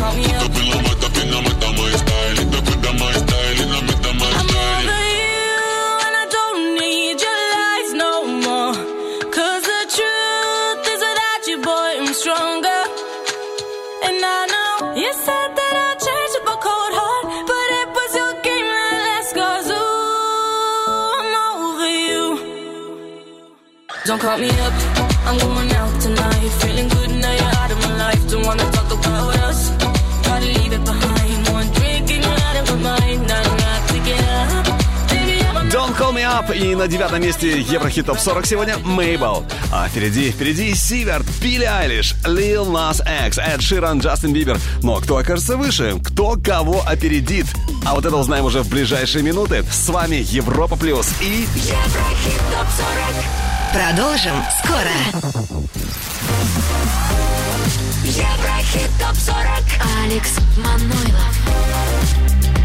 I'm 0.00 0.04
over 0.04 0.20
you, 5.22 5.42
and 6.06 6.14
I 6.22 6.26
don't 6.36 6.62
need 6.78 7.16
your 7.26 7.40
lies 7.54 7.90
no 8.04 8.12
more. 8.44 8.74
'Cause 9.32 9.62
the 9.72 9.82
truth 9.96 10.82
is 10.92 11.00
without 11.06 11.42
you, 11.50 11.58
boy, 11.70 11.90
I'm 12.00 12.12
stronger. 12.22 12.82
And 14.06 14.18
I 14.36 14.40
know 14.54 14.72
you 15.02 15.10
said 15.26 15.48
that 15.58 15.74
I'd 15.86 15.98
change 16.06 16.34
up 16.40 16.48
a 16.54 16.56
cold 16.66 16.92
heart, 16.98 17.24
but 17.50 17.68
it 17.80 17.88
was 17.96 18.10
your 18.20 18.32
game 18.46 18.68
that 18.76 19.02
ooh, 19.70 21.18
I'm 21.18 21.32
over 21.46 21.90
you. 22.06 22.24
Don't 24.06 24.20
call 24.20 24.38
me 24.38 24.50
up, 24.66 24.74
I'm 25.26 25.36
going 25.38 25.70
out 25.80 25.94
tonight. 26.00 26.50
Feeling 26.60 26.87
Up. 36.38 36.56
И 36.56 36.74
на 36.74 36.86
девятом 36.88 37.20
месте 37.22 37.60
Еврохит 37.60 38.06
Топ 38.06 38.18
40 38.18 38.46
сегодня 38.46 38.78
Мейбл. 38.78 39.44
А 39.72 39.88
впереди, 39.88 40.30
впереди 40.30 40.74
Сиверт, 40.74 41.26
Билли 41.40 41.64
Айлиш, 41.64 42.14
Lil 42.24 42.66
Nas 42.66 43.00
X, 43.26 43.38
Эд 43.38 43.60
Ширан, 43.60 43.98
Джастин 43.98 44.32
Бибер. 44.32 44.58
Но 44.82 44.96
кто 45.00 45.16
окажется 45.16 45.56
выше? 45.56 45.98
Кто 46.04 46.36
кого 46.36 46.82
опередит? 46.86 47.46
А 47.84 47.94
вот 47.94 48.04
это 48.04 48.16
узнаем 48.16 48.44
уже 48.44 48.62
в 48.62 48.68
ближайшие 48.68 49.22
минуты. 49.22 49.64
С 49.70 49.88
вами 49.88 50.16
Европа 50.28 50.76
Плюс 50.76 51.08
и... 51.20 51.46
Еврохит 51.54 52.40
топ 52.52 52.66
40. 53.72 53.94
Продолжим 53.96 54.34
скоро. 54.62 54.94
Еврохит 58.04 58.90
топ 58.98 59.16
40. 59.16 59.38
Алекс 60.04 60.36
Манойлов. 60.56 61.38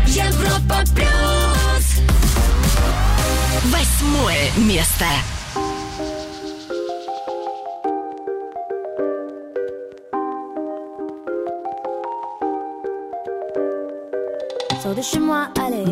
Европа 0.07 0.83
плюс. 0.93 1.72
Восьмое 3.64 4.50
место. 4.66 5.04
Sors 14.82 14.94
de 14.94 15.02
chez 15.02 15.18
moi, 15.18 15.48
allez. 15.60 15.84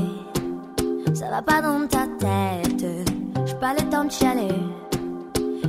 Ça 1.14 1.28
va 1.30 1.42
pas 1.42 1.60
dans 1.60 1.86
ta 1.88 2.06
tête. 2.18 2.86
J'ai 3.46 3.54
pas 3.54 3.74
le 3.74 3.88
temps 3.90 4.04
de 4.04 4.10
chialer. 4.10 4.54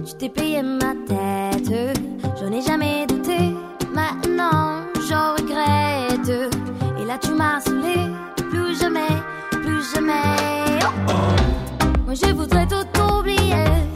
Je 0.06 0.14
t'ai 0.14 0.30
payé 0.30 0.62
ma 0.62 0.94
tête. 1.08 1.74
J'en 2.40 2.52
ai 2.52 2.62
jamais 2.62 3.06
douté. 3.08 3.56
Maintenant, 3.94 4.82
j'en 5.10 5.34
regrette. 5.34 6.30
Et 7.00 7.06
là, 7.06 7.18
tu 7.20 7.32
m'as 7.32 7.60
saoulé. 7.60 7.96
Plus 8.50 8.80
jamais, 8.80 9.14
plus 9.52 9.84
jamais. 9.94 10.80
Oh. 11.10 11.41
Je 12.15 12.31
voudrais 12.35 12.67
tout 12.67 13.01
oublier. 13.01 13.92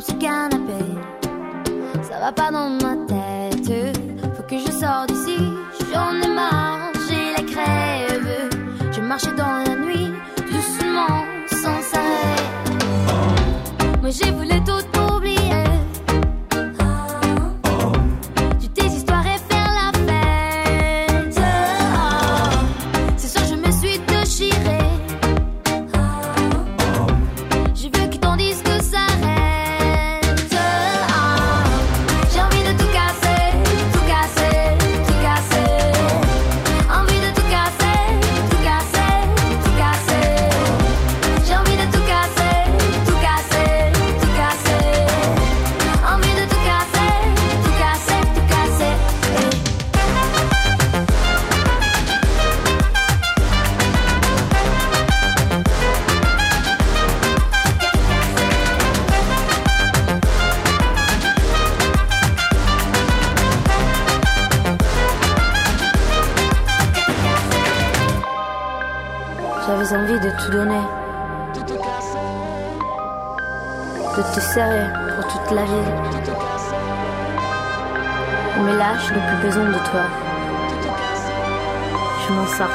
sur 0.00 0.14
le 0.14 0.20
canapé. 0.20 0.84
Ça 2.02 2.18
va 2.18 2.32
pas 2.32 2.50
dans 2.50 2.70
ma 2.70 2.89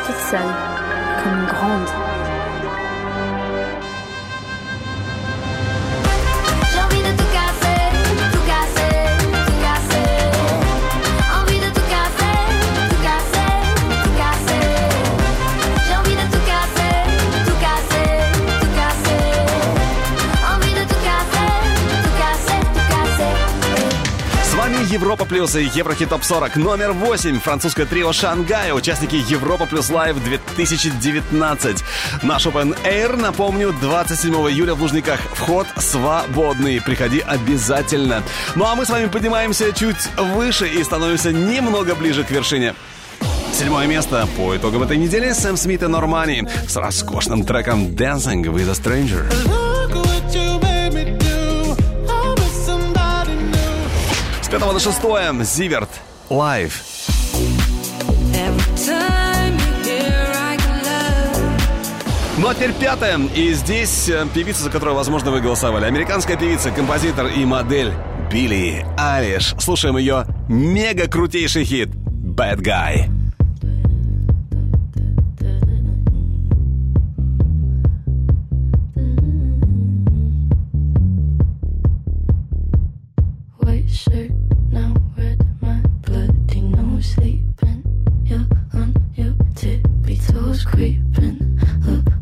Espírito 0.06 0.30
Santo 0.30 0.64
Плюса 25.45 25.59
и 25.59 25.77
Еврохит 25.77 26.09
Топ 26.09 26.23
40. 26.23 26.55
Номер 26.55 26.93
8. 26.93 27.39
Французское 27.39 27.85
трио 27.85 28.11
Шангая. 28.13 28.73
Участники 28.73 29.15
Европа 29.30 29.67
Плюс 29.67 29.91
Лайв 29.91 30.17
2019. 30.23 31.84
Наш 32.23 32.47
Open 32.47 32.76
Air, 32.84 33.15
напомню, 33.15 33.72
27 33.80 34.34
июля 34.34 34.73
в 34.73 34.81
Лужниках. 34.81 35.19
Вход 35.34 35.67
свободный. 35.77 36.81
Приходи 36.81 37.19
обязательно. 37.19 38.23
Ну 38.55 38.65
а 38.65 38.73
мы 38.73 38.88
с 38.88 38.89
вами 38.89 39.05
поднимаемся 39.05 39.72
чуть 39.72 40.09
выше 40.17 40.67
и 40.67 40.84
становимся 40.84 41.31
немного 41.31 41.93
ближе 41.93 42.23
к 42.23 42.31
вершине. 42.31 42.73
Седьмое 43.53 43.85
место 43.85 44.27
по 44.35 44.57
итогам 44.57 44.81
этой 44.81 44.97
недели 44.97 45.31
Сэм 45.31 45.57
Смит 45.57 45.84
и 45.84 45.88
Нормани 45.88 46.47
с 46.67 46.76
роскошным 46.76 47.45
треком 47.45 47.89
«Dancing 47.89 48.41
with 48.45 48.67
a 48.67 48.73
Stranger». 48.73 49.64
пятого 54.56 54.72
на 54.72 54.80
шестое. 54.80 55.44
Зиверт. 55.44 55.90
Live. 56.30 56.72
Ну 62.38 62.48
а 62.48 62.56
теперь 62.56 62.73
пятое. 62.73 63.18
И 63.36 63.53
здесь 63.53 64.07
э, 64.07 64.26
певица, 64.34 64.64
за 64.64 64.69
которую, 64.69 64.95
возможно, 64.95 65.32
вы 65.32 65.41
голосовали. 65.41 65.86
Американская 65.86 66.38
певица, 66.38 66.72
композитор 66.72 67.27
и 67.27 67.44
модель 67.44 67.91
Билли 68.32 68.86
Алиш. 68.98 69.56
Слушаем 69.60 69.98
ее 69.98 70.26
мега 70.48 71.10
крутейший 71.10 71.65
хит 71.65 71.90
«Bad 71.90 72.61
Guy». 72.61 73.14
creeping 90.65 91.59
up 91.87 92.14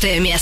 Deporte 0.00 0.20
MH. 0.20 0.37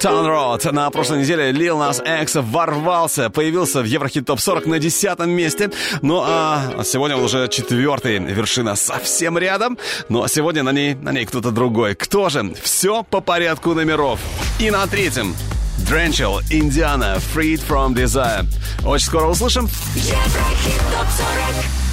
Town 0.00 0.26
Road. 0.26 0.70
На 0.70 0.90
прошлой 0.90 1.20
неделе 1.20 1.50
Lil 1.50 1.76
Nas 1.76 2.22
X 2.22 2.36
ворвался, 2.36 3.30
появился 3.30 3.82
в 3.82 3.84
Еврохит 3.84 4.26
Топ 4.26 4.38
40 4.40 4.66
на 4.66 4.78
десятом 4.78 5.30
месте. 5.30 5.70
Ну 6.02 6.22
а 6.24 6.82
сегодня 6.84 7.16
он 7.16 7.24
уже 7.24 7.48
четвертый, 7.48 8.18
вершина 8.18 8.76
совсем 8.76 9.36
рядом. 9.38 9.76
Но 10.08 10.28
сегодня 10.28 10.62
на 10.62 10.70
ней, 10.70 10.94
на 10.94 11.10
ней 11.10 11.24
кто-то 11.26 11.50
другой. 11.50 11.96
Кто 11.96 12.28
же? 12.28 12.54
Все 12.62 13.02
по 13.02 13.20
порядку 13.20 13.74
номеров. 13.74 14.20
И 14.60 14.70
на 14.70 14.86
третьем 14.86 15.34
Drenchel, 15.78 16.42
Индиана, 16.50 17.18
Freed 17.34 17.62
from 17.66 17.94
Desire. 17.94 18.46
Очень 18.84 19.06
скоро 19.06 19.26
услышим. 19.26 19.68
Еврохит 19.96 20.80
ТОП-40 20.92 21.88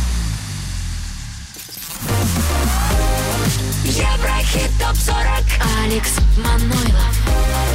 Еврохит 3.86 4.72
ТОП-40 4.80 5.86
Алекс 5.86 6.11
Манойлов 6.38 7.74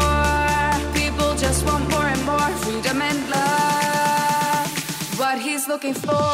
Just 1.51 1.65
want 1.65 1.89
more 1.89 2.05
and 2.05 2.23
more 2.23 2.49
freedom 2.63 3.01
and 3.01 3.29
love. 3.29 5.19
What 5.19 5.37
he's 5.37 5.67
looking 5.67 5.93
for, 5.93 6.31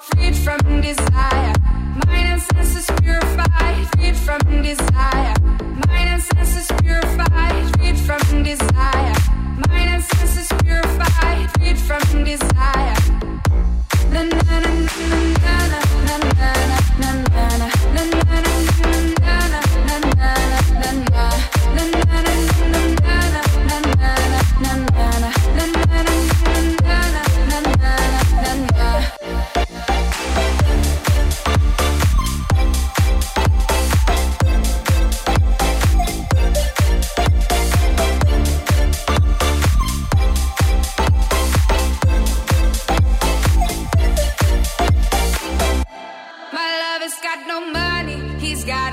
freed 0.00 0.34
from 0.36 0.80
desire. 0.80 1.52
Mind 2.06 2.28
and 2.32 2.40
senses 2.40 2.86
purified, 3.02 3.86
freed 3.92 4.16
from 4.16 4.40
desire. 4.62 5.34
Mind 5.86 6.08
and 6.14 6.22
senses 6.22 6.66
purified, 6.80 7.76
freed 7.76 7.98
from 7.98 8.42
desire. 8.42 9.16
Mind 9.68 9.90
and 9.94 10.02
senses 10.02 10.48
purified, 10.64 11.50
freed 11.58 11.78
from 11.78 12.24
desire. 12.24 12.96
Na 14.12 14.22
na 14.22 14.40
na 14.48 14.60
na 14.60 14.70
na 14.70 15.20
na 15.44 15.56
na 15.68 15.80
na 16.06 16.16
na 16.16 16.32
na 17.00 17.68
na 17.92 18.04
na 18.12 18.17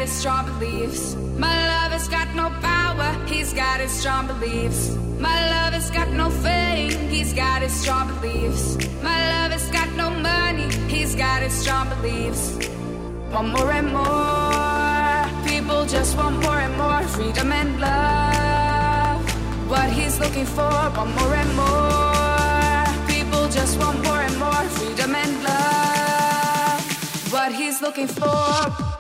his 0.06 0.14
strong 0.14 0.46
beliefs. 0.46 1.16
My 1.36 1.56
love 1.72 1.92
has 1.92 2.08
got 2.08 2.28
no 2.36 2.52
power, 2.62 3.10
he's 3.26 3.54
got 3.54 3.80
his 3.80 3.92
strong 3.92 4.28
beliefs. 4.28 4.96
My 5.20 5.38
love 5.50 5.74
has 5.74 5.90
got 5.90 6.10
no 6.10 6.30
fame, 6.30 7.10
he's 7.10 7.34
got 7.34 7.64
his 7.64 7.74
strong 7.74 8.08
beliefs. 8.14 8.78
My 9.02 9.20
love 9.32 9.52
has 9.58 9.68
got 9.72 9.90
no 9.94 10.12
money, 10.12 10.70
he's 10.94 11.16
got 11.16 11.42
his 11.42 11.54
strong 11.54 11.90
beliefs. 11.90 12.44
Want 13.32 13.48
more 13.58 13.72
and 13.72 13.90
more, 14.00 15.48
people 15.50 15.86
just 15.88 16.16
want 16.18 16.36
more 16.46 16.60
and 16.66 16.76
more 16.78 17.02
freedom 17.16 17.52
and 17.52 17.72
love. 17.82 19.22
What 19.72 19.90
he's 19.90 20.20
looking 20.20 20.46
for, 20.46 20.76
want 20.98 21.12
more 21.20 21.36
and 21.44 21.52
more, 21.64 22.86
people 23.14 23.44
just 23.50 23.80
want 23.80 23.98
more 24.04 24.22
and 24.28 24.38
more 24.38 24.66
freedom 24.78 25.16
and 25.16 25.34
love 25.44 26.82
what 27.34 27.52
he's 27.52 27.82
looking 27.82 28.08
for. 28.08 28.95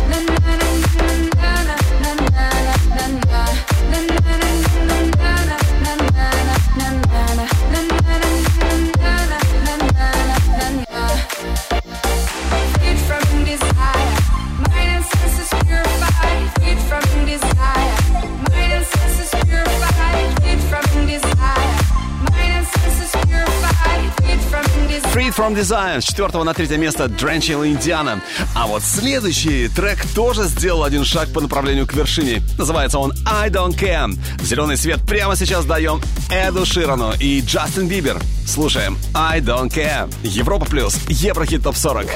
from 25.54 25.60
Desire 25.60 26.00
с 26.00 26.04
четвертого 26.04 26.44
на 26.44 26.54
третье 26.54 26.76
место 26.76 27.04
Drenchel 27.04 27.66
Индиана. 27.66 28.20
А 28.54 28.66
вот 28.66 28.82
следующий 28.82 29.68
трек 29.68 30.04
тоже 30.14 30.44
сделал 30.44 30.84
один 30.84 31.04
шаг 31.04 31.28
по 31.32 31.40
направлению 31.40 31.86
к 31.86 31.92
вершине. 31.94 32.42
Называется 32.58 32.98
он 32.98 33.12
I 33.26 33.50
Don't 33.50 33.76
Care. 33.76 34.16
Зеленый 34.42 34.76
свет 34.76 35.00
прямо 35.02 35.36
сейчас 35.36 35.64
даем 35.64 36.00
Эду 36.30 36.66
Ширану 36.66 37.12
и 37.18 37.40
Джастин 37.40 37.88
Бибер. 37.88 38.20
Слушаем 38.46 38.98
I 39.14 39.40
Don't 39.40 39.70
Care. 39.70 40.12
Европа 40.22 40.66
плюс. 40.66 40.96
Еврохит 41.08 41.62
топ 41.62 41.76
40. 41.76 42.06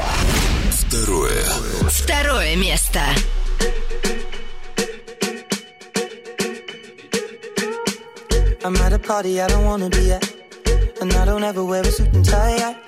Второе. 0.70 1.44
Второе 1.88 2.56
место. 2.56 3.00
I'm 8.64 8.74
at 8.76 8.92
a 8.92 8.98
party 8.98 9.40
I 9.40 9.46
don't 9.46 9.64
wanna 9.64 9.88
be 9.88 10.12
at. 10.12 10.34
And 11.00 11.12
I 11.14 11.24
don't 11.24 11.44
ever 11.44 11.64
wear 11.64 11.82
a 11.82 11.90
suit 11.90 12.12
and 12.12 12.24
tie. 12.24 12.87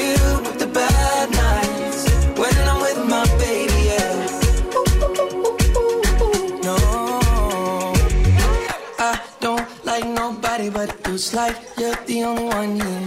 you're 11.49 11.95
the 12.05 12.23
only 12.23 12.43
one 12.43 12.79
here. 12.79 13.00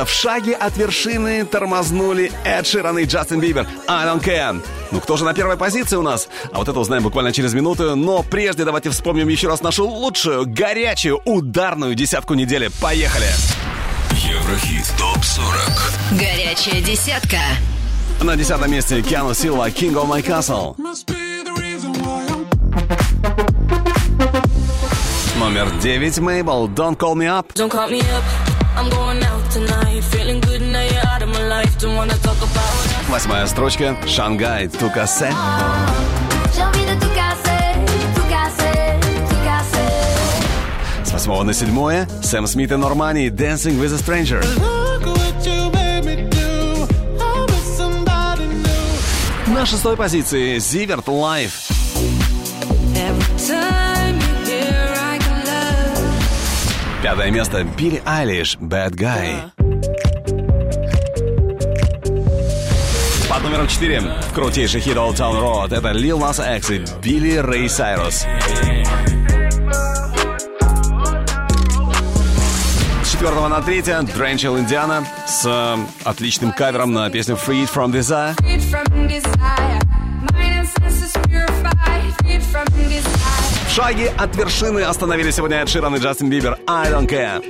Место 0.00 0.04
в 0.04 0.10
шаге 0.10 0.54
от 0.54 0.76
вершины 0.76 1.44
тормознули 1.44 2.32
Эд 2.44 2.66
Ширан 2.66 2.98
и 2.98 3.04
Джастин 3.04 3.40
Бибер. 3.40 3.66
I 3.88 4.06
don't 4.06 4.22
care. 4.22 4.62
Ну 4.90 5.00
кто 5.00 5.16
же 5.16 5.24
на 5.24 5.34
первой 5.34 5.56
позиции 5.56 5.96
у 5.96 6.02
нас? 6.02 6.28
А 6.52 6.58
вот 6.58 6.68
это 6.68 6.78
узнаем 6.78 7.02
буквально 7.02 7.32
через 7.32 7.54
минуту. 7.54 7.96
Но 7.96 8.22
прежде 8.22 8.64
давайте 8.64 8.90
вспомним 8.90 9.28
еще 9.28 9.48
раз 9.48 9.62
нашу 9.62 9.86
лучшую, 9.86 10.46
горячую, 10.46 11.20
ударную 11.24 11.94
десятку 11.94 12.34
недели. 12.34 12.70
Поехали! 12.80 13.26
Еврохит 14.12 14.86
ТОП-40 14.98 16.18
Горячая 16.18 16.82
десятка. 16.82 17.38
На 18.22 18.36
десятом 18.36 18.70
месте 18.70 19.02
Киану 19.02 19.34
Силва 19.34 19.68
King 19.70 19.94
of 19.94 20.08
My 20.08 20.24
Castle. 20.24 20.76
Номер 25.38 25.70
девять 25.80 26.18
Мейбл 26.18 26.68
Don't 26.68 26.96
Call 26.96 27.14
Me 27.14 27.26
Up. 27.26 27.52
Don't 27.54 27.70
call 27.70 27.90
me 27.90 28.00
up. 28.00 28.24
I'm 28.76 28.88
going 28.88 29.22
out 29.24 29.39
Восьмая 33.08 33.46
строчка. 33.46 33.96
Шангай. 34.06 34.68
Тукасе. 34.68 35.32
С 41.04 41.12
восьмого 41.12 41.42
на 41.42 41.52
седьмое. 41.52 42.08
Сэм 42.22 42.46
Смит 42.46 42.72
и 42.72 42.76
Нормани. 42.76 43.28
Dancing 43.28 43.78
with 43.80 43.92
a 43.92 43.98
Stranger. 43.98 44.44
На 49.48 49.66
шестой 49.66 49.96
позиции 49.96 50.58
Зиверт 50.58 51.08
Лайф. 51.08 51.68
Пятое 57.02 57.30
место 57.30 57.64
Билли 57.64 58.02
Айлиш, 58.06 58.56
Bad 58.60 58.92
Guy. 58.92 59.59
Номером 63.50 63.66
четыре. 63.66 64.00
Крутейший 64.32 64.80
хит 64.80 64.96
Old 64.96 65.16
Town 65.16 65.40
Road. 65.40 65.76
Это 65.76 65.88
Lil 65.88 66.20
Nas 66.20 66.56
X 66.58 66.70
и 66.70 66.84
Билли 67.02 67.38
Рэй 67.38 67.68
Сайрус. 67.68 68.24
С 73.02 73.10
четвертого 73.10 73.48
на 73.48 73.60
третье 73.60 74.02
Дранчел 74.02 74.56
Индиана 74.56 75.04
с 75.26 75.44
э, 75.44 75.76
отличным 76.04 76.52
кавером 76.52 76.92
на 76.92 77.10
песню 77.10 77.34
Freed 77.34 77.68
from 77.74 77.90
Desire. 77.90 78.36
В 83.66 83.72
шаге 83.72 84.14
от 84.16 84.36
вершины 84.36 84.82
остановили 84.82 85.32
сегодня 85.32 85.56
Эд 85.56 85.68
Ширан 85.68 85.96
и 85.96 85.98
Джастин 85.98 86.30
Бибер. 86.30 86.56
I 86.68 86.88
Don't 86.88 87.08
Care. 87.08 87.42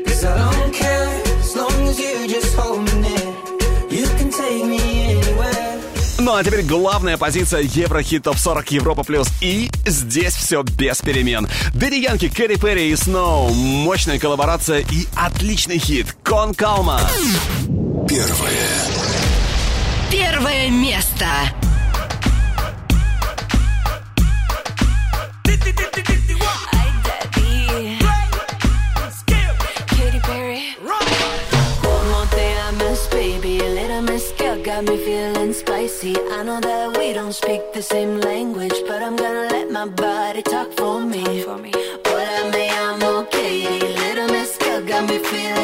Ну 6.31 6.37
а 6.37 6.45
теперь 6.45 6.63
главная 6.63 7.19
позиция 7.19 7.63
Еврохит 7.63 8.23
Топ 8.23 8.39
40 8.39 8.71
Европа 8.71 9.03
Плюс. 9.03 9.27
И 9.41 9.69
здесь 9.85 10.33
все 10.37 10.63
без 10.63 11.01
перемен. 11.01 11.49
Дэдди 11.75 11.97
Янки, 11.97 12.29
Кэрри 12.29 12.55
Перри 12.55 12.91
и 12.91 12.95
Сноу. 12.95 13.53
Мощная 13.53 14.21
коллаборация 14.21 14.79
и 14.79 15.09
отличный 15.17 15.79
хит. 15.79 16.17
Кон 16.23 16.55
Калма. 16.55 17.01
Первое. 18.09 18.69
Первое 20.09 20.71
место. 20.71 21.27
Got 34.63 34.85
me 34.85 34.97
feeling 34.99 35.40
See, 36.01 36.17
I 36.17 36.43
know 36.43 36.59
that 36.61 36.97
we 36.97 37.13
don't 37.13 37.35
speak 37.35 37.75
the 37.75 37.83
same 37.83 38.21
language, 38.21 38.73
but 38.89 39.03
I'm 39.03 39.17
gonna 39.17 39.49
let 39.51 39.71
my 39.71 39.87
body 39.87 40.41
talk 40.41 40.73
for 40.73 40.99
me. 40.99 41.23
Talk 41.23 41.45
for 41.45 41.59
me. 41.59 41.73
But 42.03 42.27
I 42.27 42.51
may, 42.51 42.71
I'm 42.71 43.03
okay. 43.03 43.79
Little 43.81 44.29
Miss 44.29 44.57
Girl 44.57 44.83
got 44.83 45.07
me 45.07 45.19
feeling. 45.19 45.60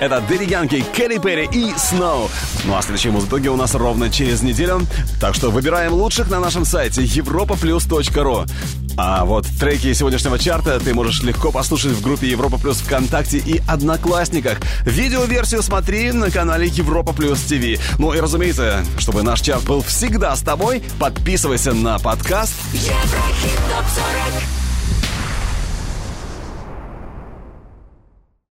Это 0.00 0.20
Дэдди 0.20 0.50
Янки, 0.50 0.84
Келли 0.94 1.18
Перри 1.18 1.48
и 1.50 1.72
Сноу. 1.78 2.28
Ну 2.64 2.76
а 2.76 2.82
следующие 2.82 3.12
музыки 3.12 3.48
у 3.48 3.56
нас 3.56 3.74
ровно 3.74 4.10
через 4.10 4.42
неделю. 4.42 4.82
Так 5.20 5.34
что 5.34 5.50
выбираем 5.50 5.94
лучших 5.94 6.30
на 6.30 6.38
нашем 6.38 6.64
сайте 6.64 7.02
europaplus.ru. 7.02 8.46
А 8.98 9.24
вот 9.24 9.46
треки 9.58 9.92
сегодняшнего 9.92 10.38
чарта 10.38 10.80
ты 10.80 10.94
можешь 10.94 11.22
легко 11.22 11.50
послушать 11.50 11.92
в 11.92 12.02
группе 12.02 12.28
Европа 12.28 12.58
Плюс 12.58 12.78
ВКонтакте 12.78 13.38
и 13.38 13.62
Одноклассниках. 13.66 14.58
Видеоверсию 14.84 15.62
смотри 15.62 16.12
на 16.12 16.30
канале 16.30 16.66
Европа 16.66 17.12
Плюс 17.12 17.40
ТВ. 17.40 17.80
Ну 17.98 18.12
и 18.12 18.20
разумеется, 18.20 18.84
чтобы 18.98 19.22
наш 19.22 19.40
чарт 19.40 19.64
был 19.64 19.82
всегда 19.82 20.34
с 20.36 20.40
тобой, 20.40 20.82
подписывайся 20.98 21.72
на 21.72 21.98
подкаст 21.98 22.54
Еврохит 22.72 23.56
ТОП 23.68 23.84
40 23.94 24.55